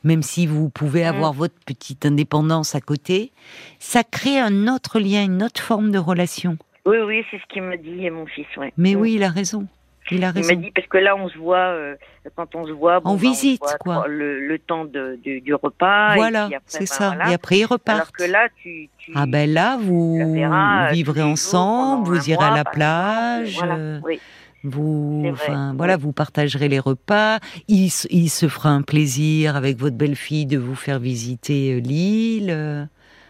même 0.03 0.21
si 0.21 0.47
vous 0.47 0.69
pouvez 0.69 1.03
mm. 1.03 1.07
avoir 1.07 1.33
votre 1.33 1.55
petite 1.65 2.05
indépendance 2.05 2.75
à 2.75 2.81
côté, 2.81 3.31
ça 3.79 4.03
crée 4.03 4.39
un 4.39 4.67
autre 4.67 4.99
lien, 4.99 5.23
une 5.23 5.43
autre 5.43 5.61
forme 5.61 5.91
de 5.91 5.97
relation. 5.99 6.57
Oui, 6.85 6.97
oui, 7.05 7.23
c'est 7.29 7.37
ce 7.37 7.43
qu'il 7.53 7.61
m'a 7.63 7.77
dit, 7.77 8.09
mon 8.09 8.25
fils, 8.25 8.47
ouais. 8.57 8.73
Mais 8.77 8.95
Mm. 8.95 8.99
oui, 8.99 9.13
il 9.15 9.23
a 9.23 9.29
raison. 9.29 9.67
Il 10.09 10.23
a 10.25 10.29
Il 10.35 10.41
m'a 10.41 10.47
raison. 10.47 10.55
dit 10.55 10.71
parce 10.71 10.87
que 10.87 10.97
là 10.97 11.15
on 11.15 11.29
se 11.29 11.37
voit 11.37 11.57
euh, 11.59 11.95
quand 12.35 12.55
on 12.55 12.65
se 12.65 12.71
voit 12.71 12.97
En 12.97 13.01
bon, 13.01 13.03
bah, 13.03 13.11
on 13.13 13.17
se 13.17 13.21
visite, 13.21 13.61
voit 13.61 13.75
quoi. 13.77 14.07
Le, 14.07 14.45
le 14.45 14.57
temps 14.59 14.83
de, 14.83 15.17
du, 15.23 15.41
du 15.41 15.53
repas. 15.53 16.15
Voilà, 16.15 16.49
c'est 16.65 16.79
ben, 16.79 16.85
ça. 16.87 17.07
voilà. 17.09 17.29
Et 17.29 17.33
après, 17.35 17.57
ils 17.59 17.63
Alors 17.63 17.71
repartent. 17.73 18.11
que 18.11 18.23
là 18.23 18.47
tu, 18.61 18.89
tu 18.97 19.11
Ah 19.15 19.25
ben 19.27 19.49
là, 19.53 19.77
vous 19.79 20.33
verras, 20.33 20.87
euh, 20.87 20.91
vivrez 20.91 21.21
jours 21.21 21.29
ensemble, 21.29 22.07
vous 22.09 22.29
irez 22.31 22.43
à 22.43 22.49
la 22.55 22.65
plage. 22.65 23.55
Voilà, 23.57 23.75
euh, 23.75 23.99
oui. 24.03 24.19
Vous, 24.63 25.23
enfin 25.31 25.73
voilà, 25.75 25.97
vous 25.97 26.11
partagerez 26.11 26.67
les 26.67 26.79
repas. 26.79 27.39
Il, 27.67 27.89
se 27.89 28.47
fera 28.47 28.69
un 28.69 28.81
plaisir 28.81 29.55
avec 29.55 29.77
votre 29.77 29.95
belle-fille 29.95 30.45
de 30.45 30.57
vous 30.57 30.75
faire 30.75 30.99
visiter 30.99 31.73
euh, 31.73 31.79
l'île. 31.79 32.87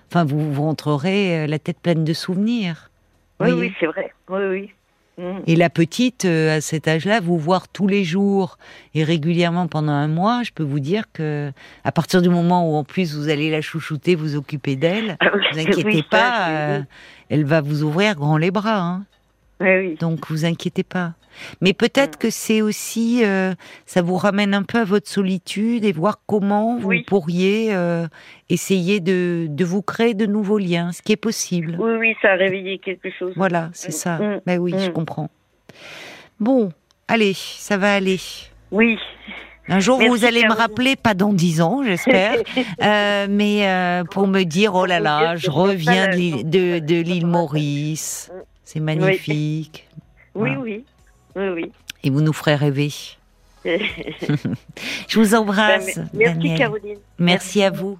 Enfin, 0.09 0.25
vous, 0.25 0.51
vous 0.51 0.63
rentrerez 0.63 1.39
euh, 1.43 1.47
la 1.47 1.57
tête 1.57 1.79
pleine 1.79 2.03
de 2.03 2.13
souvenirs. 2.13 2.89
Oui, 3.39 3.51
oui, 3.53 3.73
c'est 3.79 3.85
vrai. 3.85 4.13
Oui, 4.29 4.41
oui. 4.49 4.71
Mm. 5.17 5.39
Et 5.47 5.55
la 5.55 5.69
petite, 5.69 6.25
euh, 6.25 6.57
à 6.57 6.61
cet 6.61 6.87
âge-là, 6.87 7.19
vous 7.19 7.37
voir 7.37 7.67
tous 7.67 7.87
les 7.87 8.03
jours 8.03 8.57
et 8.93 9.03
régulièrement 9.03 9.67
pendant 9.67 9.91
un 9.91 10.07
mois, 10.07 10.41
je 10.43 10.51
peux 10.51 10.63
vous 10.63 10.79
dire 10.79 11.05
que 11.13 11.51
à 11.83 11.91
partir 11.91 12.21
du 12.21 12.29
moment 12.29 12.69
où 12.69 12.75
en 12.75 12.83
plus 12.83 13.15
vous 13.15 13.29
allez 13.29 13.49
la 13.49 13.61
chouchouter, 13.61 14.15
vous 14.15 14.35
occuper 14.35 14.75
d'elle, 14.75 15.17
Ah 15.19 15.31
oui, 15.33 15.41
vous 15.53 15.59
inquiétez 15.59 15.83
oui, 15.85 16.03
pas, 16.09 16.49
euh, 16.49 16.81
elle 17.29 17.45
va 17.45 17.61
vous 17.61 17.83
ouvrir 17.83 18.15
grand 18.15 18.37
les 18.37 18.51
bras. 18.51 18.79
Hein. 18.79 19.03
Oui, 19.61 19.77
oui. 19.77 19.95
Donc 19.99 20.29
vous 20.29 20.45
inquiétez 20.45 20.83
pas. 20.83 21.13
Mais 21.61 21.73
peut-être 21.73 22.17
que 22.17 22.29
c'est 22.29 22.61
aussi, 22.61 23.23
euh, 23.23 23.53
ça 23.85 24.01
vous 24.01 24.15
ramène 24.17 24.53
un 24.53 24.63
peu 24.63 24.79
à 24.79 24.83
votre 24.83 25.07
solitude 25.07 25.85
et 25.85 25.91
voir 25.91 26.19
comment 26.27 26.77
vous 26.77 26.89
Oui. 26.89 27.03
pourriez 27.03 27.73
euh, 27.73 28.05
essayer 28.49 28.99
de, 28.99 29.47
de 29.49 29.65
vous 29.65 29.81
créer 29.81 30.13
de 30.13 30.25
nouveaux 30.25 30.57
liens, 30.57 30.91
ce 30.91 31.01
qui 31.01 31.13
est 31.13 31.17
possible. 31.17 31.77
Oui, 31.79 31.93
oui, 31.99 32.15
ça 32.21 32.31
a 32.31 32.35
réveillé 32.35 32.79
quelque 32.79 33.09
chose. 33.17 33.33
Voilà, 33.37 33.69
c'est 33.73 33.91
ça. 33.93 34.17
Mm, 34.17 34.41
Ben 34.45 34.59
oui, 34.59 34.73
je 34.77 34.89
mm. 34.89 34.93
comprends. 34.93 35.29
Bon, 36.39 36.71
allez, 37.07 37.33
ça 37.33 37.77
va 37.77 37.93
aller. 37.93 38.19
Oui. 38.71 38.97
Un 39.67 39.79
jour, 39.79 39.99
Merci, 39.99 40.09
vous 40.09 40.25
allez 40.25 40.43
me 40.43 40.53
rappeler, 40.53 40.95
pas 40.95 41.13
dans 41.13 41.31
dix 41.31 41.61
ans, 41.61 41.81
j'espère, 41.83 42.35
euh, 42.83 43.27
mais 43.29 43.69
euh, 43.69 44.03
pour 44.03 44.27
me 44.27 44.43
dire, 44.43 44.73
oh 44.75 44.85
là 44.85 44.99
là, 44.99 45.35
je 45.37 45.49
reviens 45.49 46.07
de 46.07 46.15
l'île, 46.15 46.49
de, 46.49 46.79
de 46.79 46.95
l'île 47.01 47.27
Maurice, 47.27 48.31
c'est 48.71 48.79
magnifique. 48.79 49.87
Oui, 50.33 50.51
Voilà. 50.55 50.59
oui. 50.59 50.85
Oui, 51.35 51.47
oui. 51.49 51.71
Et 52.03 52.09
vous 52.09 52.21
nous 52.21 52.31
ferez 52.33 52.55
rêver. 52.55 52.89
Je 53.65 55.19
vous 55.19 55.31
Ben, 55.31 55.35
embrasse, 55.39 55.97
merci 56.13 56.37
Daniel. 56.37 56.57
Caroline. 56.57 56.97
Merci 57.19 57.63
à 57.63 57.69
vous. 57.69 57.99